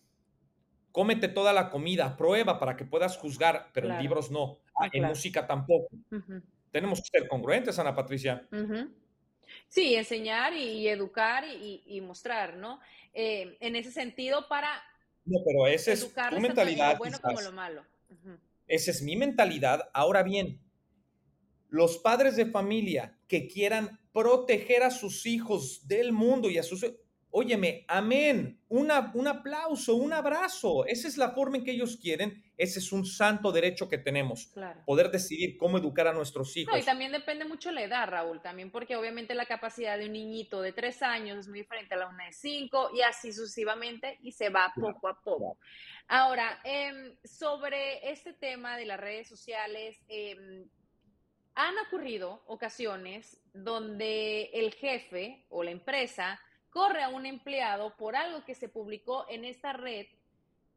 cómete 0.96 1.28
toda 1.28 1.52
la 1.52 1.68
comida, 1.68 2.16
prueba 2.16 2.59
para 2.59 2.74
que 2.74 2.87
puedas 2.87 3.18
juzgar, 3.18 3.68
pero 3.74 3.90
en 3.90 4.00
libros 4.00 4.30
no, 4.30 4.61
ah, 4.80 4.88
en 4.90 5.04
música 5.04 5.46
tampoco. 5.46 5.90
Tenemos 6.70 7.02
que 7.02 7.18
ser 7.18 7.28
congruentes, 7.28 7.78
Ana 7.78 7.94
Patricia. 7.94 8.48
Sí, 9.68 9.94
enseñar 9.94 10.54
y, 10.54 10.88
educar 10.88 11.44
y, 11.44 12.00
mostrar, 12.00 12.56
¿no? 12.56 12.80
Eh, 13.12 13.59
en 13.61 13.76
ese 13.76 13.92
sentido, 13.92 14.48
para. 14.48 14.70
No, 15.26 15.40
pero 15.44 15.66
esa 15.66 15.92
es 15.92 16.11
tu 16.30 16.40
mentalidad. 16.40 16.92
Lo 16.92 16.98
bueno 16.98 17.18
como 17.20 17.42
lo 17.42 17.52
malo. 17.52 17.85
Esa 18.66 18.90
es 18.90 19.02
mi 19.02 19.16
mentalidad. 19.16 19.90
Ahora 19.92 20.22
bien, 20.22 20.62
los 21.68 21.98
padres 21.98 22.37
de 22.37 22.46
familia 22.46 23.18
que 23.28 23.48
quieran 23.48 24.00
proteger 24.14 24.82
a 24.82 24.90
sus 24.90 25.26
hijos 25.26 25.87
del 25.87 26.14
mundo 26.14 26.48
y 26.48 26.56
a 26.56 26.62
sus... 26.62 26.87
Óyeme, 27.30 27.84
amén, 27.88 28.58
Una, 28.68 29.10
un 29.14 29.28
aplauso, 29.28 29.94
un 29.94 30.12
abrazo. 30.12 30.86
Esa 30.86 31.06
es 31.06 31.18
la 31.18 31.32
forma 31.32 31.58
en 31.58 31.64
que 31.64 31.72
ellos 31.72 31.98
quieren. 32.00 32.42
Ese 32.56 32.78
es 32.78 32.92
un 32.92 33.04
santo 33.04 33.52
derecho 33.52 33.88
que 33.88 33.98
tenemos. 33.98 34.52
Poder 34.86 35.10
decidir 35.10 35.56
cómo 35.58 35.76
educar 35.78 36.06
a 36.06 36.12
nuestros 36.12 36.56
hijos. 36.56 36.78
y 36.78 36.82
también 36.82 37.12
depende 37.12 37.44
mucho 37.44 37.70
la 37.70 37.82
edad, 37.82 38.08
Raúl, 38.08 38.40
también 38.40 38.70
porque 38.70 38.96
obviamente 38.96 39.34
la 39.34 39.44
capacidad 39.44 39.98
de 39.98 40.06
un 40.06 40.12
niñito 40.12 40.62
de 40.62 40.72
tres 40.72 41.02
años 41.02 41.38
es 41.38 41.48
muy 41.48 41.60
diferente 41.60 41.94
a 41.94 41.98
la 41.98 42.08
una 42.08 42.24
de 42.24 42.32
cinco 42.32 42.90
y 42.96 43.02
así 43.02 43.32
sucesivamente 43.32 44.18
y 44.22 44.32
se 44.32 44.48
va 44.48 44.72
poco 44.74 45.08
a 45.08 45.20
poco. 45.20 45.58
Ahora, 46.08 46.60
em, 46.64 47.16
sobre 47.24 48.10
este 48.10 48.32
tema 48.32 48.76
de 48.76 48.86
las 48.86 48.98
redes 48.98 49.28
sociales, 49.28 50.00
eh, 50.08 50.64
han 51.54 51.74
ocurrido 51.86 52.42
ocasiones 52.46 53.40
donde 53.52 54.50
el 54.52 54.72
jefe 54.74 55.46
o 55.48 55.62
la 55.62 55.70
empresa 55.70 56.40
corre 56.76 57.02
a 57.02 57.08
un 57.08 57.24
empleado 57.24 57.96
por 57.96 58.14
algo 58.14 58.44
que 58.44 58.54
se 58.54 58.68
publicó 58.68 59.24
en 59.30 59.46
esta 59.46 59.72
red 59.72 60.08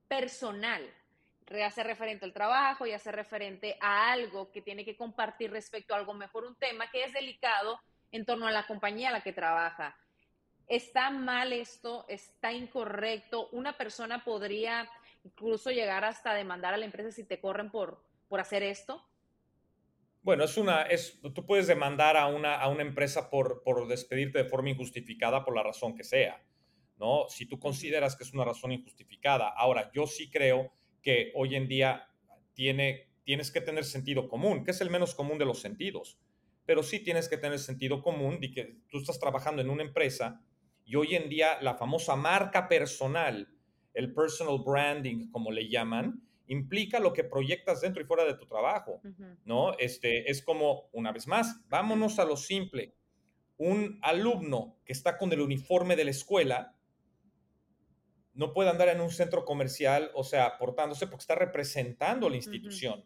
personal, 0.07 0.81
sea 1.45 1.83
referente 1.83 2.23
al 2.23 2.31
trabajo, 2.31 2.85
ya 2.85 2.97
sea 2.97 3.11
referente 3.11 3.77
a 3.81 4.13
algo 4.13 4.49
que 4.49 4.61
tiene 4.61 4.85
que 4.85 4.95
compartir 4.95 5.51
respecto 5.51 5.93
a 5.93 5.97
algo 5.97 6.13
mejor, 6.13 6.45
un 6.45 6.55
tema 6.55 6.89
que 6.89 7.03
es 7.03 7.11
delicado 7.11 7.81
en 8.13 8.23
torno 8.23 8.47
a 8.47 8.51
la 8.51 8.65
compañía 8.65 9.09
a 9.09 9.11
la 9.11 9.23
que 9.23 9.33
trabaja. 9.33 9.93
¿Está 10.69 11.09
mal 11.09 11.51
esto? 11.51 12.05
¿Está 12.07 12.53
incorrecto? 12.53 13.49
¿Una 13.51 13.75
persona 13.75 14.23
podría 14.23 14.89
incluso 15.25 15.69
llegar 15.69 16.05
hasta 16.05 16.33
demandar 16.33 16.73
a 16.73 16.77
la 16.77 16.85
empresa 16.85 17.11
si 17.11 17.25
te 17.25 17.41
corren 17.41 17.69
por, 17.71 18.01
por 18.29 18.39
hacer 18.39 18.63
esto? 18.63 19.05
Bueno, 20.21 20.43
es 20.43 20.57
una, 20.57 20.83
es, 20.83 21.19
tú 21.21 21.45
puedes 21.45 21.67
demandar 21.67 22.17
a 22.17 22.27
una, 22.27 22.55
a 22.55 22.67
una 22.67 22.81
empresa 22.81 23.29
por, 23.29 23.63
por 23.63 23.87
despedirte 23.87 24.39
de 24.39 24.49
forma 24.49 24.69
injustificada 24.69 25.45
por 25.45 25.55
la 25.55 25.63
razón 25.63 25.95
que 25.95 26.03
sea, 26.03 26.43
¿no? 26.97 27.25
Si 27.29 27.45
tú 27.45 27.57
consideras 27.57 28.15
que 28.15 28.23
es 28.23 28.33
una 28.33 28.43
razón 28.43 28.71
injustificada. 28.71 29.49
Ahora, 29.49 29.89
yo 29.93 30.07
sí 30.07 30.29
creo 30.29 30.73
que 31.01 31.31
hoy 31.35 31.55
en 31.55 31.67
día 31.67 32.09
tiene, 32.53 33.09
tienes 33.23 33.51
que 33.51 33.61
tener 33.61 33.85
sentido 33.85 34.27
común, 34.27 34.65
que 34.65 34.71
es 34.71 34.81
el 34.81 34.89
menos 34.89 35.15
común 35.15 35.37
de 35.37 35.45
los 35.45 35.61
sentidos, 35.61 36.19
pero 36.65 36.83
sí 36.83 36.99
tienes 36.99 37.29
que 37.29 37.37
tener 37.37 37.57
sentido 37.57 38.01
común 38.03 38.39
de 38.39 38.51
que 38.51 38.77
tú 38.89 38.99
estás 38.99 39.19
trabajando 39.19 39.61
en 39.61 39.69
una 39.69 39.83
empresa 39.83 40.43
y 40.85 40.95
hoy 40.95 41.15
en 41.15 41.29
día 41.29 41.61
la 41.61 41.75
famosa 41.75 42.15
marca 42.15 42.67
personal, 42.67 43.47
el 43.93 44.13
personal 44.13 44.59
branding, 44.65 45.29
como 45.31 45.51
le 45.51 45.69
llaman, 45.69 46.28
implica 46.49 46.99
lo 46.99 47.13
que 47.13 47.23
proyectas 47.23 47.81
dentro 47.81 48.01
y 48.01 48.05
fuera 48.05 48.25
de 48.25 48.33
tu 48.33 48.47
trabajo, 48.47 49.01
¿no? 49.45 49.77
Este, 49.77 50.29
es 50.29 50.41
como, 50.41 50.89
una 50.91 51.11
vez 51.11 51.27
más, 51.27 51.61
vámonos 51.69 52.17
a 52.17 52.25
lo 52.25 52.35
simple. 52.35 52.95
Un 53.57 53.99
alumno 54.01 54.77
que 54.83 54.93
está 54.93 55.17
con 55.17 55.31
el 55.31 55.41
uniforme 55.41 55.95
de 55.95 56.05
la 56.05 56.11
escuela 56.11 56.75
no 58.33 58.51
puede 58.51 58.71
andar 58.71 58.89
en 58.89 58.99
un 58.99 59.11
centro 59.11 59.45
comercial, 59.45 60.09
o 60.15 60.23
sea, 60.23 60.57
portándose 60.57 61.05
porque 61.05 61.21
está 61.21 61.35
representando 61.35 62.29
la 62.29 62.37
institución. 62.37 63.05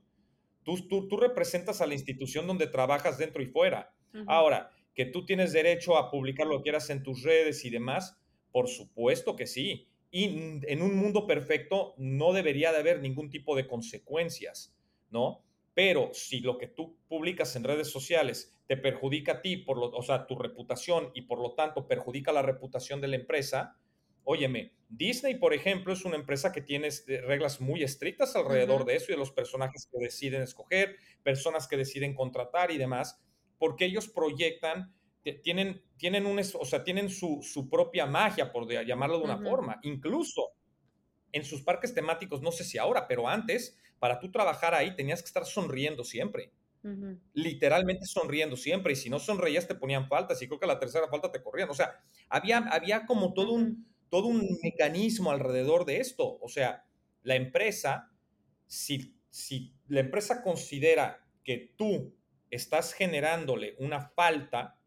tú, 0.64 0.88
tú, 0.88 1.10
tú, 1.10 1.18
representas 1.18 1.82
a 1.82 1.88
la 1.88 1.96
institución 1.96 2.48
donde 2.48 2.68
trabajas 2.68 3.18
dentro 3.18 3.44
y 3.44 3.48
fuera. 3.48 3.94
Ahora, 4.26 4.72
que 4.94 5.06
tú 5.06 5.26
tienes 5.26 5.52
derecho 5.52 5.98
a 5.98 6.10
publicar 6.10 6.48
lo 6.48 6.58
que 6.60 6.64
quieras 6.64 6.90
en 6.92 7.04
tus 7.04 7.24
redes 7.24 7.66
y 7.66 7.70
demás, 7.70 8.18
por 8.52 8.70
supuesto 8.70 9.36
que 9.36 9.48
sí 9.48 9.90
y 10.16 10.60
en 10.68 10.82
un 10.84 10.96
mundo 10.96 11.26
perfecto 11.26 11.96
no 11.98 12.34
debería 12.34 12.72
de 12.72 12.78
haber 12.78 13.02
ningún 13.02 13.32
tipo 13.32 13.56
de 13.56 13.66
consecuencias, 13.66 14.78
¿no? 15.10 15.44
Pero 15.74 16.12
si 16.14 16.40
lo 16.40 16.60
que 16.60 16.68
tú 16.68 16.96
publicas 17.08 17.56
en 17.56 17.64
redes 17.64 17.90
sociales 17.90 18.56
te 18.68 18.78
perjudica 18.78 19.32
a 19.32 19.42
ti, 19.42 19.58
por 19.58 19.80
lo, 19.80 19.90
o 19.90 20.04
sea, 20.04 20.28
tu 20.28 20.36
reputación 20.36 21.10
y 21.16 21.24
por 21.24 21.42
lo 21.42 21.56
tanto 21.56 21.88
perjudica 21.88 22.32
la 22.32 22.44
reputación 22.44 23.02
de 23.02 23.08
la 23.08 23.16
empresa, 23.16 23.76
óyeme, 24.24 24.74
Disney, 24.88 25.34
por 25.34 25.56
ejemplo, 25.56 25.92
es 25.92 26.06
una 26.06 26.16
empresa 26.16 26.52
que 26.52 26.62
tiene 26.62 26.90
este, 26.90 27.20
reglas 27.22 27.60
muy 27.60 27.82
estrictas 27.82 28.36
alrededor 28.36 28.86
de 28.86 28.98
eso 28.98 29.06
y 29.10 29.16
de 29.16 29.20
los 29.20 29.32
personajes 29.32 29.90
que 29.92 29.98
deciden 29.98 30.44
escoger, 30.44 30.96
personas 31.24 31.68
que 31.68 31.76
deciden 31.76 32.14
contratar 32.14 32.70
y 32.70 32.78
demás, 32.78 33.20
porque 33.58 33.86
ellos 33.86 34.08
proyectan 34.10 34.94
tienen, 35.32 35.82
tienen, 35.98 36.26
un, 36.26 36.40
o 36.40 36.66
sea, 36.66 36.84
tienen 36.84 37.10
su, 37.10 37.40
su 37.42 37.70
propia 37.70 38.06
magia, 38.06 38.52
por 38.52 38.70
llamarlo 38.86 39.20
de 39.20 39.24
una 39.26 39.38
forma. 39.38 39.80
Incluso 39.84 40.52
en 41.32 41.44
sus 41.44 41.62
parques 41.62 41.94
temáticos, 41.94 42.42
no 42.42 42.52
sé 42.52 42.64
si 42.64 42.78
ahora, 42.78 43.08
pero 43.08 43.28
antes, 43.28 43.78
para 44.00 44.20
tú 44.20 44.32
trabajar 44.32 44.74
ahí 44.76 44.96
tenías 44.96 45.22
que 45.22 45.28
estar 45.28 45.46
sonriendo 45.46 46.04
siempre. 46.04 46.52
Literalmente 47.34 48.06
sonriendo 48.06 48.58
siempre. 48.58 48.94
Y 48.94 48.96
si 48.98 49.10
no 49.10 49.18
sonreías, 49.18 49.68
te 49.68 49.76
ponían 49.76 50.08
faltas. 50.10 50.42
Y 50.42 50.48
creo 50.48 50.60
que 50.60 50.66
a 50.66 50.68
la 50.68 50.80
tercera 50.80 51.08
falta 51.08 51.32
te 51.32 51.42
corrían. 51.42 51.70
O 51.70 51.74
sea, 51.74 52.04
había, 52.28 52.58
había 52.58 53.06
como 53.06 53.34
todo 53.34 53.54
un, 53.54 53.88
todo 54.10 54.28
un 54.28 54.46
mecanismo 54.62 55.32
alrededor 55.32 55.86
de 55.86 56.02
esto. 56.02 56.38
O 56.42 56.50
sea, 56.50 56.86
la 57.24 57.36
empresa, 57.36 58.12
si, 58.68 59.16
si 59.30 59.74
la 59.88 60.02
empresa 60.02 60.44
considera 60.44 61.26
que 61.44 61.74
tú 61.78 62.14
estás 62.52 62.94
generándole 62.94 63.76
una 63.80 64.02
falta, 64.02 64.78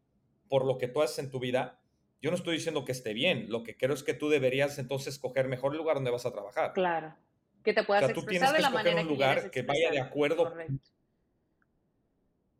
por 0.47 0.65
lo 0.65 0.77
que 0.77 0.87
tú 0.87 1.01
haces 1.01 1.19
en 1.19 1.29
tu 1.29 1.39
vida, 1.39 1.79
yo 2.21 2.31
no 2.31 2.37
estoy 2.37 2.55
diciendo 2.55 2.85
que 2.85 2.91
esté 2.91 3.13
bien. 3.13 3.49
Lo 3.49 3.63
que 3.63 3.77
creo 3.77 3.93
es 3.93 4.03
que 4.03 4.13
tú 4.13 4.29
deberías 4.29 4.79
entonces 4.79 5.15
escoger 5.15 5.47
mejor 5.47 5.73
el 5.73 5.77
lugar 5.77 5.95
donde 5.95 6.11
vas 6.11 6.25
a 6.25 6.31
trabajar. 6.31 6.73
Claro. 6.73 7.15
Que 7.63 7.73
te 7.73 7.83
puedas 7.83 8.03
o 8.03 8.07
sea, 8.07 8.15
tú 8.15 8.25
tienes 8.25 8.51
que 8.51 8.59
escoger 8.59 8.95
un 8.95 9.07
lugar 9.07 9.51
que, 9.51 9.61
vaya 9.61 9.91
de 9.91 9.99
acuerdo. 9.99 10.45
Correcto. 10.45 10.89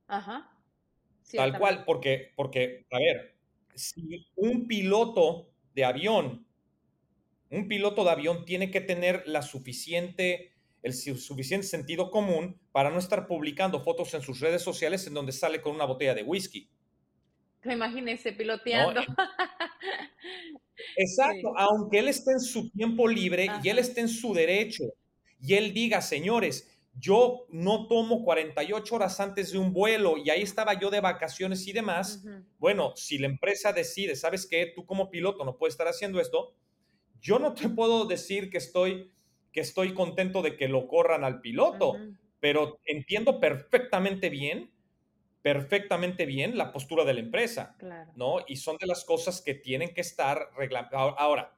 Ajá. 0.07 0.51
Tal 1.31 1.57
cual, 1.57 1.83
porque, 1.85 2.33
porque, 2.35 2.85
a 2.91 2.99
ver, 2.99 3.37
si 3.75 4.27
un 4.35 4.67
piloto 4.67 5.49
de 5.73 5.85
avión, 5.85 6.47
un 7.49 7.67
piloto 7.67 8.03
de 8.03 8.11
avión 8.11 8.45
tiene 8.45 8.71
que 8.71 8.81
tener 8.81 9.23
la 9.27 9.41
suficiente, 9.41 10.53
el 10.83 10.93
suficiente 10.93 11.67
sentido 11.67 12.11
común 12.11 12.59
para 12.71 12.89
no 12.89 12.99
estar 12.99 13.27
publicando 13.27 13.81
fotos 13.81 14.13
en 14.13 14.21
sus 14.21 14.39
redes 14.39 14.61
sociales 14.61 15.05
en 15.07 15.13
donde 15.13 15.31
sale 15.31 15.61
con 15.61 15.75
una 15.75 15.85
botella 15.85 16.15
de 16.15 16.23
whisky. 16.23 16.69
Imagínese 17.71 18.33
piloteando. 18.33 19.01
Exacto, 20.95 21.53
aunque 21.57 21.99
él 21.99 22.07
esté 22.07 22.31
en 22.31 22.39
su 22.39 22.69
tiempo 22.69 23.07
libre 23.07 23.47
y 23.63 23.69
él 23.69 23.79
esté 23.79 24.01
en 24.01 24.09
su 24.09 24.33
derecho 24.33 24.83
y 25.39 25.53
él 25.55 25.73
diga, 25.73 26.01
señores, 26.01 26.77
yo 26.99 27.45
no 27.49 27.87
tomo 27.87 28.23
48 28.23 28.95
horas 28.95 29.19
antes 29.19 29.51
de 29.51 29.59
un 29.59 29.71
vuelo 29.71 30.17
y 30.17 30.29
ahí 30.29 30.41
estaba 30.41 30.79
yo 30.79 30.89
de 30.89 30.99
vacaciones 30.99 31.67
y 31.67 31.73
demás. 31.73 32.23
Bueno, 32.57 32.93
si 32.95 33.17
la 33.19 33.27
empresa 33.27 33.71
decide, 33.71 34.15
¿sabes 34.15 34.47
qué? 34.47 34.71
Tú 34.75 34.85
como 34.85 35.09
piloto 35.09 35.45
no 35.45 35.57
puedes 35.57 35.73
estar 35.73 35.87
haciendo 35.87 36.19
esto. 36.19 36.55
Yo 37.21 37.37
no 37.39 37.53
te 37.53 37.69
puedo 37.69 38.05
decir 38.05 38.49
que 38.49 38.57
estoy, 38.57 39.11
que 39.51 39.61
estoy 39.61 39.93
contento 39.93 40.41
de 40.41 40.57
que 40.57 40.67
lo 40.67 40.87
corran 40.87 41.23
al 41.23 41.41
piloto, 41.41 41.97
pero 42.39 42.79
entiendo 42.85 43.39
perfectamente 43.39 44.29
bien 44.29 44.71
perfectamente 45.47 46.25
bien 46.25 46.57
la 46.57 46.73
postura 46.73 47.05
de 47.05 47.13
la 47.13 47.21
empresa, 47.21 47.77
¿no? 48.17 48.39
Y 48.49 48.57
son 48.57 48.75
de 48.75 48.85
las 48.85 49.05
cosas 49.05 49.41
que 49.41 49.53
tienen 49.53 49.93
que 49.93 50.01
estar 50.01 50.49
reglamentadas. 50.57 51.15
Ahora, 51.17 51.55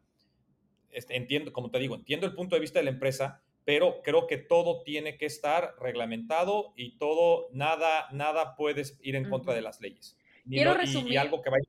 este, 0.92 1.16
entiendo, 1.16 1.52
como 1.52 1.72
te 1.72 1.80
digo, 1.80 1.96
entiendo 1.96 2.28
el 2.28 2.36
punto 2.36 2.56
de 2.56 2.62
vista 2.62 2.78
de 2.78 2.86
la 2.86 2.92
empresa, 2.92 3.42
pero 3.66 4.04
creo 4.04 4.28
que 4.28 4.38
todo 4.38 4.84
tiene 4.84 5.18
que 5.18 5.26
estar 5.26 5.74
reglamentado 5.80 6.72
y 6.76 7.00
todo, 7.00 7.50
nada, 7.52 8.08
nada 8.12 8.56
puede 8.56 8.84
ir 9.02 9.16
en 9.16 9.28
contra 9.28 9.56
de 9.56 9.64
las 9.64 9.82
leyes. 9.82 10.16
Quiero 10.48 10.76
resumir, 10.76 11.18
algo 11.18 11.42
que 11.42 11.50
vaya 11.50 11.66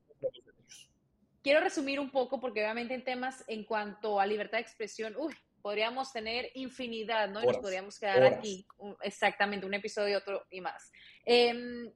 Quiero 1.41 1.59
resumir 1.59 1.99
un 1.99 2.11
poco, 2.11 2.39
porque 2.39 2.59
obviamente 2.59 2.93
en 2.93 3.03
temas 3.03 3.43
en 3.47 3.63
cuanto 3.63 4.19
a 4.19 4.27
libertad 4.27 4.59
de 4.59 4.61
expresión, 4.61 5.15
uy, 5.17 5.33
podríamos 5.63 6.13
tener 6.13 6.51
infinidad, 6.53 7.29
¿no? 7.29 7.41
y 7.41 7.47
nos 7.47 7.57
podríamos 7.57 7.97
quedar 7.97 8.23
aquí, 8.25 8.63
exactamente, 9.01 9.65
un 9.65 9.73
episodio, 9.73 10.19
otro 10.19 10.45
y 10.51 10.61
más. 10.61 10.91
Em, 11.25 11.91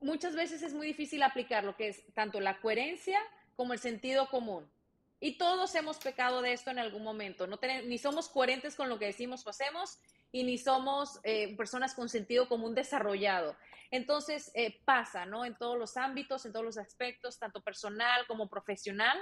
muchas 0.00 0.34
veces 0.34 0.62
es 0.62 0.74
muy 0.74 0.86
difícil 0.86 1.22
aplicar 1.22 1.64
lo 1.64 1.76
que 1.76 1.88
es 1.88 2.02
tanto 2.14 2.40
la 2.40 2.60
coherencia 2.60 3.18
como 3.54 3.72
el 3.72 3.78
sentido 3.78 4.28
común. 4.28 4.70
Y 5.18 5.38
todos 5.38 5.74
hemos 5.74 5.98
pecado 5.98 6.42
de 6.42 6.52
esto 6.52 6.70
en 6.70 6.78
algún 6.78 7.02
momento. 7.02 7.46
No 7.46 7.58
ni 7.84 7.98
somos 7.98 8.28
coherentes 8.28 8.76
con 8.76 8.88
lo 8.88 8.98
que 8.98 9.06
decimos 9.06 9.46
o 9.46 9.50
hacemos 9.50 9.98
y 10.30 10.44
ni 10.44 10.58
somos 10.58 11.20
eh, 11.22 11.56
personas 11.56 11.94
con 11.94 12.08
sentido 12.08 12.48
común 12.48 12.74
desarrollado. 12.74 13.56
Entonces 13.90 14.50
eh, 14.54 14.80
pasa, 14.84 15.24
¿no? 15.24 15.44
En 15.44 15.56
todos 15.56 15.78
los 15.78 15.96
ámbitos, 15.96 16.44
en 16.44 16.52
todos 16.52 16.64
los 16.64 16.76
aspectos, 16.76 17.38
tanto 17.38 17.62
personal 17.62 18.26
como 18.26 18.48
profesional. 18.48 19.18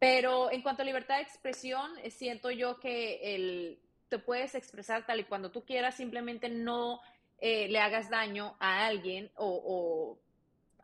Pero 0.00 0.50
en 0.50 0.62
cuanto 0.62 0.82
a 0.82 0.84
libertad 0.84 1.16
de 1.16 1.22
expresión, 1.22 1.90
eh, 2.02 2.10
siento 2.10 2.50
yo 2.50 2.80
que 2.80 3.34
el, 3.34 3.80
te 4.08 4.18
puedes 4.18 4.54
expresar 4.54 5.06
tal 5.06 5.20
y 5.20 5.24
cuando 5.24 5.50
tú 5.50 5.64
quieras, 5.64 5.96
simplemente 5.96 6.48
no 6.48 7.00
le 7.40 7.78
hagas 7.78 8.10
daño 8.10 8.56
a 8.58 8.86
alguien 8.86 9.30
o 9.36 10.18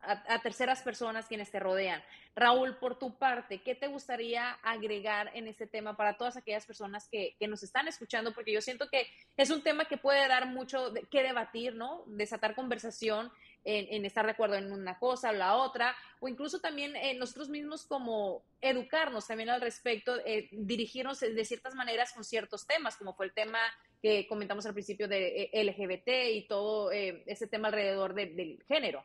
a, 0.07 0.39
terceras 0.41 0.83
personas 0.83 1.27
quienes 1.27 1.51
te 1.51 1.61
rodean. 1.61 2.03
Raúl, 2.37 2.77
por 2.77 2.99
tu 2.99 3.17
parte, 3.17 3.63
¿qué 3.63 3.75
te 3.75 3.87
gustaría 3.87 4.53
agregar 4.63 5.31
en 5.35 5.47
este 5.47 5.67
tema 5.67 5.97
para 5.97 6.17
todas 6.17 6.37
aquellas 6.37 6.67
personas 6.67 7.09
que, 7.09 7.37
nos 7.49 7.63
están 7.63 7.89
escuchando? 7.89 8.33
Porque 8.33 8.53
yo 8.53 8.61
siento 8.61 8.89
que 8.89 9.07
es 9.37 9.51
un 9.51 9.63
tema 9.63 9.85
que 9.85 9.97
puede 9.97 10.27
dar 10.29 10.47
mucho 10.47 10.93
que 11.11 11.23
debatir, 11.23 11.75
¿no? 11.75 12.03
Desatar 12.07 12.55
conversación 12.55 13.31
en, 13.65 14.05
estar 14.05 14.27
de 14.27 14.33
acuerdo 14.33 14.57
en 14.57 14.73
una 14.73 14.99
cosa 14.99 15.31
o 15.31 15.33
la 15.33 15.57
otra, 15.57 15.95
o 16.21 16.29
incluso 16.29 16.61
también 16.61 16.97
eh, 16.97 17.15
nosotros 17.15 17.49
mismos 17.49 17.87
como 17.87 18.45
educarnos 18.61 19.27
también 19.27 19.51
al 19.51 19.61
respecto, 19.61 20.21
eh, 20.27 20.49
dirigirnos 20.53 21.21
de 21.21 21.45
ciertas 21.45 21.75
maneras 21.75 22.13
con 22.13 22.25
ciertos 22.25 22.67
temas, 22.67 22.97
como 22.97 23.15
fue 23.15 23.27
el 23.27 23.33
tema 23.33 23.59
que 24.03 24.27
comentamos 24.27 24.67
al 24.67 24.75
principio 24.75 25.09
de 25.09 25.51
eh, 25.53 25.65
LGBT 25.65 26.09
y 26.35 26.47
todo 26.47 26.91
ese 26.93 27.47
tema 27.47 27.69
alrededor 27.69 28.15
del 28.15 28.63
género. 28.69 29.05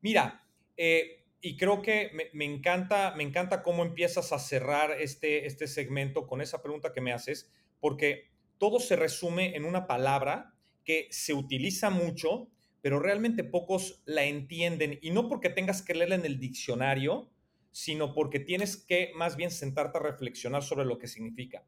Mira, 0.00 0.46
eh, 0.76 1.24
y 1.40 1.56
creo 1.56 1.82
que 1.82 2.10
me, 2.32 2.44
encanta, 2.44 3.14
me 3.16 3.22
encanta 3.22 3.62
cómo 3.62 3.84
empiezas 3.84 4.32
a 4.32 4.38
cerrar 4.38 4.92
este, 5.00 5.46
este 5.46 5.66
segmento 5.66 6.26
con 6.26 6.40
esa 6.40 6.62
pregunta 6.62 6.92
que 6.92 7.00
me 7.00 7.12
haces, 7.12 7.52
porque 7.80 8.30
todo 8.58 8.80
se 8.80 8.96
resume 8.96 9.56
en 9.56 9.64
una 9.64 9.86
palabra 9.86 10.54
que 10.84 11.08
se 11.10 11.34
utiliza 11.34 11.90
mucho, 11.90 12.48
pero 12.82 12.98
realmente 13.00 13.44
pocos 13.44 14.02
la 14.06 14.24
entienden, 14.24 14.98
y 15.02 15.10
no 15.10 15.28
porque 15.28 15.50
tengas 15.50 15.82
que 15.82 15.94
leerla 15.94 16.16
en 16.16 16.24
el 16.24 16.38
diccionario, 16.38 17.30
sino 17.72 18.14
porque 18.14 18.40
tienes 18.40 18.76
que 18.76 19.12
más 19.14 19.36
bien 19.36 19.50
sentarte 19.50 19.98
a 19.98 20.02
reflexionar 20.02 20.62
sobre 20.62 20.86
lo 20.86 20.98
que 20.98 21.08
significa. 21.08 21.64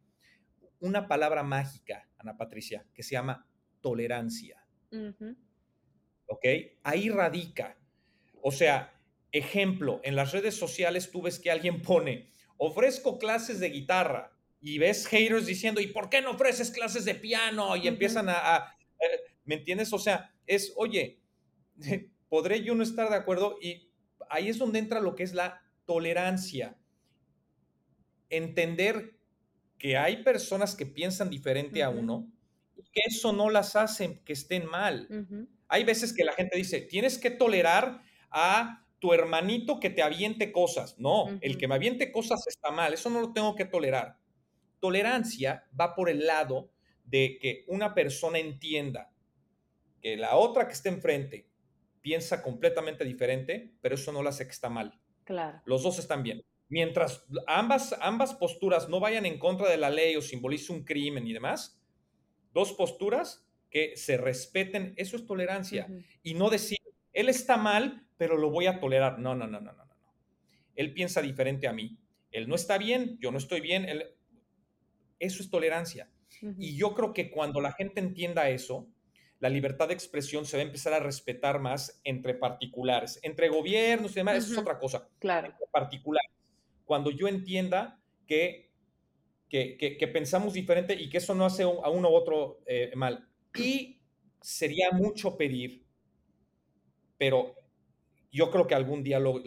Una 0.80 1.06
palabra 1.08 1.42
mágica, 1.42 2.08
Ana 2.16 2.36
Patricia, 2.36 2.86
que 2.94 3.02
se 3.02 3.12
llama 3.12 3.46
tolerancia. 3.80 4.64
¿Ok? 6.26 6.44
Ahí 6.82 7.10
radica. 7.10 7.76
O 8.42 8.52
sea, 8.52 8.98
ejemplo, 9.32 10.00
en 10.04 10.16
las 10.16 10.32
redes 10.32 10.54
sociales 10.54 11.10
tú 11.10 11.22
ves 11.22 11.38
que 11.38 11.50
alguien 11.50 11.82
pone, 11.82 12.30
ofrezco 12.56 13.18
clases 13.18 13.60
de 13.60 13.70
guitarra 13.70 14.32
y 14.60 14.78
ves 14.78 15.06
haters 15.06 15.46
diciendo, 15.46 15.80
¿y 15.80 15.88
por 15.88 16.08
qué 16.08 16.22
no 16.22 16.30
ofreces 16.32 16.70
clases 16.70 17.04
de 17.04 17.14
piano? 17.14 17.76
Y 17.76 17.86
empiezan 17.86 18.28
a, 18.28 18.74
eh, 19.00 19.20
¿me 19.48 19.54
entiendes? 19.54 19.92
O 19.94 19.98
sea, 19.98 20.30
es, 20.46 20.74
oye, 20.76 21.20
podré 22.28 22.62
yo 22.62 22.74
no 22.74 22.82
estar 22.82 23.08
de 23.08 23.16
acuerdo 23.16 23.56
y 23.60 23.90
ahí 24.28 24.48
es 24.48 24.58
donde 24.58 24.78
entra 24.78 25.00
lo 25.00 25.16
que 25.16 25.22
es 25.22 25.32
la 25.32 25.62
tolerancia. 25.86 26.76
Entender 28.28 29.16
que 29.78 29.96
hay 29.96 30.22
personas 30.22 30.76
que 30.76 30.84
piensan 30.84 31.30
diferente 31.30 31.82
a 31.82 31.88
uno 31.88 32.30
y 32.76 32.82
que 32.82 33.00
eso 33.06 33.32
no 33.32 33.48
las 33.48 33.74
hace 33.74 34.20
que 34.22 34.34
estén 34.34 34.66
mal. 34.66 35.08
Hay 35.68 35.84
veces 35.84 36.12
que 36.12 36.24
la 36.24 36.34
gente 36.34 36.58
dice, 36.58 36.82
tienes 36.82 37.16
que 37.16 37.30
tolerar 37.30 38.02
a 38.30 38.86
tu 38.98 39.14
hermanito 39.14 39.80
que 39.80 39.88
te 39.88 40.02
aviente 40.02 40.52
cosas. 40.52 40.98
No, 40.98 41.38
el 41.40 41.56
que 41.56 41.68
me 41.68 41.76
aviente 41.76 42.12
cosas 42.12 42.46
está 42.48 42.70
mal, 42.70 42.92
eso 42.92 43.08
no 43.08 43.22
lo 43.22 43.32
tengo 43.32 43.54
que 43.54 43.64
tolerar. 43.64 44.18
Tolerancia 44.78 45.64
va 45.78 45.94
por 45.94 46.10
el 46.10 46.26
lado 46.26 46.70
de 47.04 47.38
que 47.40 47.64
una 47.68 47.94
persona 47.94 48.38
entienda 48.38 49.10
que 50.00 50.16
la 50.16 50.36
otra 50.36 50.66
que 50.66 50.72
está 50.72 50.88
enfrente 50.88 51.48
piensa 52.00 52.42
completamente 52.42 53.04
diferente, 53.04 53.72
pero 53.80 53.94
eso 53.94 54.12
no 54.12 54.22
la 54.22 54.30
hace 54.30 54.44
que 54.44 54.52
está 54.52 54.68
mal. 54.68 54.98
Claro. 55.24 55.60
Los 55.64 55.82
dos 55.82 55.98
están 55.98 56.22
bien. 56.22 56.42
Mientras 56.68 57.24
ambas, 57.46 57.96
ambas 58.00 58.34
posturas 58.34 58.88
no 58.88 59.00
vayan 59.00 59.26
en 59.26 59.38
contra 59.38 59.68
de 59.68 59.76
la 59.76 59.90
ley 59.90 60.16
o 60.16 60.22
simbolice 60.22 60.72
un 60.72 60.84
crimen 60.84 61.26
y 61.26 61.32
demás, 61.32 61.80
dos 62.52 62.72
posturas 62.72 63.46
que 63.70 63.96
se 63.96 64.16
respeten, 64.16 64.94
eso 64.96 65.16
es 65.16 65.26
tolerancia. 65.26 65.88
Y 66.22 66.34
no 66.34 66.50
decir, 66.50 66.78
él 67.12 67.28
está 67.28 67.56
mal, 67.56 68.06
pero 68.16 68.36
lo 68.36 68.50
voy 68.50 68.66
a 68.66 68.80
tolerar. 68.80 69.18
No, 69.18 69.34
no, 69.34 69.46
no, 69.46 69.60
no, 69.60 69.72
no, 69.72 69.84
no. 69.84 69.96
Él 70.74 70.92
piensa 70.92 71.20
diferente 71.20 71.66
a 71.66 71.72
mí. 71.72 71.98
Él 72.30 72.48
no 72.48 72.54
está 72.54 72.78
bien, 72.78 73.18
yo 73.20 73.30
no 73.30 73.38
estoy 73.38 73.60
bien. 73.60 73.86
Eso 75.18 75.42
es 75.42 75.50
tolerancia. 75.50 76.10
Y 76.58 76.76
yo 76.76 76.94
creo 76.94 77.12
que 77.12 77.30
cuando 77.30 77.60
la 77.60 77.72
gente 77.72 78.00
entienda 78.00 78.48
eso, 78.50 78.88
la 79.40 79.48
libertad 79.48 79.88
de 79.88 79.94
expresión 79.94 80.44
se 80.44 80.56
va 80.56 80.62
a 80.62 80.66
empezar 80.66 80.92
a 80.92 81.00
respetar 81.00 81.60
más 81.60 82.00
entre 82.04 82.34
particulares, 82.34 83.20
entre 83.22 83.48
gobiernos 83.48 84.12
y 84.12 84.16
demás, 84.16 84.36
eso 84.36 84.52
es 84.52 84.58
otra 84.58 84.78
cosa. 84.78 85.08
Claro. 85.18 85.54
particular. 85.70 86.24
Cuando 86.84 87.10
yo 87.10 87.28
entienda 87.28 88.00
que, 88.26 88.70
que, 89.48 90.10
pensamos 90.12 90.54
diferente 90.54 90.94
y 90.94 91.08
que 91.08 91.18
eso 91.18 91.34
no 91.34 91.44
hace 91.44 91.62
a 91.62 91.90
uno 91.90 92.10
u 92.10 92.14
otro 92.14 92.60
eh, 92.66 92.90
mal. 92.96 93.28
Y 93.54 94.00
sería 94.40 94.90
mucho 94.90 95.36
pedir, 95.36 95.84
pero 97.16 97.54
yo 98.32 98.50
creo 98.50 98.66
que 98.66 98.74
algún 98.74 99.02
día 99.02 99.18
lo, 99.20 99.42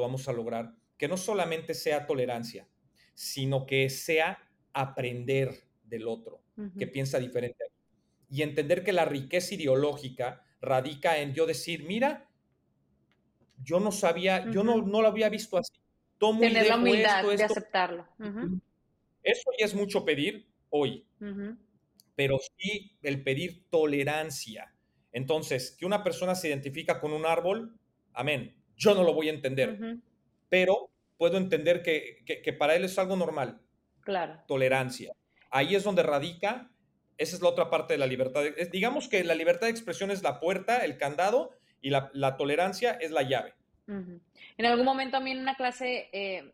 vamos 0.00 0.28
a 0.28 0.32
lograr, 0.32 0.74
que 0.96 1.08
no 1.08 1.16
solamente 1.16 1.74
sea 1.74 2.06
tolerancia, 2.06 2.68
sino 3.14 3.66
que 3.66 3.88
sea 3.90 4.38
aprender 4.72 5.54
del 5.84 6.08
otro, 6.08 6.42
que 6.78 6.86
piensa 6.86 7.18
diferente. 7.18 7.64
Y 8.28 8.42
entender 8.42 8.82
que 8.82 8.92
la 8.92 9.04
riqueza 9.04 9.54
ideológica 9.54 10.44
radica 10.60 11.18
en 11.18 11.34
yo 11.34 11.46
decir, 11.46 11.84
mira, 11.84 12.28
yo 13.62 13.80
no 13.80 13.92
sabía, 13.92 14.50
yo 14.50 14.64
no, 14.64 14.82
no 14.82 15.02
lo 15.02 15.08
había 15.08 15.28
visto 15.28 15.58
así. 15.58 15.72
Tomo 16.18 16.40
Tener 16.40 16.68
la 16.68 16.76
humildad 16.76 17.24
de 17.24 17.44
aceptarlo. 17.44 18.06
Eso 19.22 19.50
ya 19.58 19.66
es 19.66 19.74
mucho 19.74 20.04
pedir 20.04 20.46
hoy, 20.70 21.04
pero 22.14 22.38
sí 22.38 22.96
el 23.02 23.22
pedir 23.22 23.68
tolerancia. 23.70 24.72
Entonces, 25.12 25.76
que 25.78 25.86
una 25.86 26.02
persona 26.02 26.34
se 26.34 26.48
identifica 26.48 27.00
con 27.00 27.12
un 27.12 27.26
árbol, 27.26 27.74
amén. 28.12 28.54
Yo 28.76 28.94
no 28.94 29.02
lo 29.02 29.14
voy 29.14 29.28
a 29.28 29.32
entender, 29.32 29.98
pero 30.48 30.90
puedo 31.16 31.38
entender 31.38 31.82
que, 31.82 32.56
para 32.58 32.76
él 32.76 32.84
es 32.84 32.98
algo 32.98 33.16
normal. 33.16 33.60
Claro. 34.00 34.42
Tolerancia. 34.46 35.12
Ahí 35.50 35.74
es 35.74 35.84
donde 35.84 36.02
radica, 36.02 36.70
esa 37.18 37.36
es 37.36 37.42
la 37.42 37.48
otra 37.48 37.70
parte 37.70 37.94
de 37.94 37.98
la 37.98 38.06
libertad. 38.06 38.42
digamos 38.70 39.08
que 39.08 39.24
la 39.24 39.34
libertad 39.34 39.66
de 39.66 39.72
expresión 39.72 40.10
es 40.10 40.22
la 40.22 40.40
puerta, 40.40 40.84
el 40.84 40.98
candado, 40.98 41.52
y 41.80 41.90
la, 41.90 42.36
tolerancia 42.36 42.92
es 42.92 43.10
la 43.10 43.22
llave. 43.22 43.54
En 43.86 44.66
algún 44.66 44.84
momento 44.84 45.16
a 45.16 45.20
mí 45.20 45.30
en 45.30 45.38
una 45.38 45.54
clase 45.54 46.08
eh, 46.12 46.52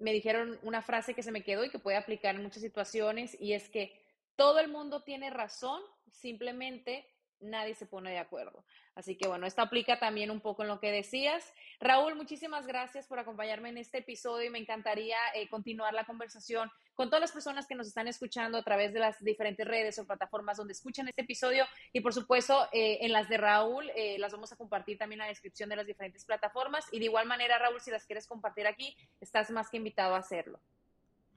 me 0.00 0.12
dijeron 0.12 0.58
una 0.62 0.82
frase 0.82 1.14
que 1.14 1.22
se 1.22 1.30
me 1.30 1.42
quedó 1.42 1.64
y 1.64 1.70
que 1.70 1.78
puede 1.78 1.96
aplicar 1.96 2.34
en 2.34 2.42
muchas 2.42 2.62
situaciones, 2.62 3.36
y 3.40 3.52
es 3.52 3.68
que 3.68 3.92
todo 4.36 4.58
el 4.58 4.68
mundo 4.68 5.02
tiene 5.02 5.30
razón, 5.30 5.80
simplemente 6.10 7.06
nadie 7.40 7.74
se 7.74 7.86
pone 7.86 8.10
de 8.10 8.18
acuerdo. 8.18 8.64
Así 8.94 9.16
que 9.16 9.26
bueno, 9.26 9.46
esto 9.46 9.62
aplica 9.62 9.98
también 9.98 10.30
un 10.30 10.40
poco 10.40 10.62
en 10.62 10.68
lo 10.68 10.80
que 10.80 10.92
decías. 10.92 11.52
Raúl, 11.80 12.14
muchísimas 12.14 12.66
gracias 12.66 13.06
por 13.06 13.18
acompañarme 13.18 13.68
en 13.68 13.78
este 13.78 13.98
episodio 13.98 14.46
y 14.46 14.50
me 14.50 14.58
encantaría 14.58 15.16
eh, 15.34 15.48
continuar 15.48 15.94
la 15.94 16.04
conversación 16.04 16.70
con 16.94 17.08
todas 17.08 17.20
las 17.20 17.32
personas 17.32 17.66
que 17.66 17.74
nos 17.74 17.88
están 17.88 18.08
escuchando 18.08 18.56
a 18.58 18.62
través 18.62 18.92
de 18.92 19.00
las 19.00 19.22
diferentes 19.22 19.66
redes 19.66 19.98
o 19.98 20.06
plataformas 20.06 20.56
donde 20.56 20.72
escuchan 20.72 21.08
este 21.08 21.22
episodio 21.22 21.66
y 21.92 22.00
por 22.00 22.14
supuesto 22.14 22.68
eh, 22.72 22.98
en 23.00 23.12
las 23.12 23.28
de 23.28 23.36
Raúl 23.36 23.90
eh, 23.96 24.16
las 24.18 24.32
vamos 24.32 24.52
a 24.52 24.56
compartir 24.56 24.96
también 24.96 25.18
la 25.18 25.26
descripción 25.26 25.68
de 25.68 25.76
las 25.76 25.86
diferentes 25.86 26.24
plataformas 26.24 26.86
y 26.92 27.00
de 27.00 27.06
igual 27.06 27.26
manera 27.26 27.58
Raúl 27.58 27.80
si 27.80 27.90
las 27.90 28.06
quieres 28.06 28.28
compartir 28.28 28.66
aquí 28.66 28.96
estás 29.20 29.50
más 29.50 29.70
que 29.70 29.76
invitado 29.76 30.14
a 30.14 30.18
hacerlo. 30.18 30.60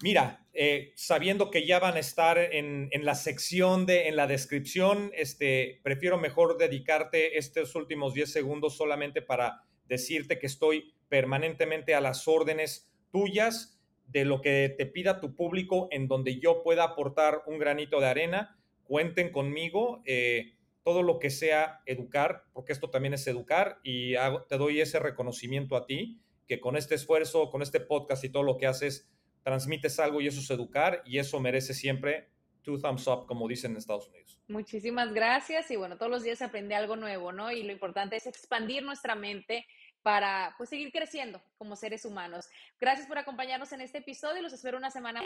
Mira, 0.02 0.46
eh, 0.54 0.94
sabiendo 0.96 1.50
que 1.50 1.66
ya 1.66 1.80
van 1.80 1.96
a 1.96 2.00
estar 2.00 2.38
en, 2.38 2.90
la 3.02 3.16
sección 3.16 3.88
de, 3.88 4.08
en 4.08 4.16
la 4.16 4.28
descripción, 4.28 5.12
este, 5.16 5.80
prefiero 5.84 6.20
mejor 6.20 6.58
dedicarte 6.58 7.38
estos 7.38 7.74
últimos 7.74 8.14
10 8.14 8.32
segundos 8.32 8.78
solamente 8.78 9.24
para 9.24 9.64
decirte 9.88 10.38
que 10.38 10.46
estoy 10.46 10.94
permanentemente 11.10 11.96
a 11.96 12.02
las 12.02 12.28
órdenes 12.28 12.92
tuyas 13.12 13.80
de 14.06 14.24
lo 14.24 14.42
que 14.42 14.74
te 14.78 14.86
pida 14.86 15.20
tu 15.20 15.36
público 15.36 15.88
en 15.92 16.08
donde 16.08 16.40
yo 16.40 16.62
pueda 16.64 16.84
aportar 16.84 17.42
un 17.48 17.58
granito 17.58 18.00
de 18.00 18.08
arena. 18.08 18.58
Cuenten 18.84 19.32
conmigo, 19.32 20.04
eh, 20.06 20.54
todo 20.84 21.02
lo 21.02 21.20
que 21.20 21.30
sea 21.30 21.82
educar, 21.86 22.44
porque 22.54 22.72
esto 22.72 22.90
también 22.90 23.14
es 23.14 23.28
educar 23.28 23.80
y 23.84 24.14
te 24.48 24.58
doy 24.58 24.80
ese 24.80 25.00
reconocimiento 25.00 25.76
a 25.76 25.86
ti, 25.86 26.22
que 26.48 26.62
con 26.62 26.78
este 26.78 26.96
esfuerzo, 26.96 27.50
con 27.50 27.62
este 27.62 27.80
podcast 27.80 28.24
y 28.24 28.30
todo 28.30 28.44
lo 28.44 28.58
que 28.58 28.68
haces, 28.68 29.10
transmites 29.48 29.98
algo 29.98 30.20
y 30.20 30.28
eso 30.28 30.42
es 30.42 30.50
educar 30.50 31.02
y 31.06 31.20
eso 31.20 31.40
merece 31.40 31.74
siempre 31.74 32.28
two 32.64 32.78
thumbs 32.78 33.08
up, 33.08 33.26
como 33.28 33.48
dicen 33.48 33.72
en 33.72 33.78
Estados 33.78 34.10
Unidos. 34.10 34.38
Muchísimas 34.50 35.14
gracias 35.14 35.72
y 35.72 35.78
bueno, 35.78 35.98
todos 35.98 36.12
los 36.12 36.22
días 36.22 36.42
aprende 36.42 36.76
algo 36.76 36.98
nuevo, 36.98 37.32
¿no? 37.32 37.50
Y 37.50 37.64
lo 37.64 37.72
importante 37.72 38.18
es 38.18 38.28
expandir 38.28 38.84
nuestra 38.84 39.16
mente 39.16 39.66
para 40.04 40.54
pues 40.58 40.70
seguir 40.70 40.92
creciendo 40.92 41.42
como 41.58 41.78
seres 41.78 42.04
humanos. 42.04 42.50
Gracias 42.78 43.08
por 43.08 43.20
acompañarnos 43.20 43.72
en 43.72 43.80
este 43.80 44.00
episodio 44.00 44.40
y 44.40 44.44
los 44.44 44.52
espero 44.52 44.78
una 44.78 44.92
semana 44.92 45.22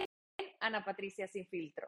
Ana 0.60 0.86
Patricia 0.86 1.28
Sin 1.28 1.48
Filtro. 1.48 1.88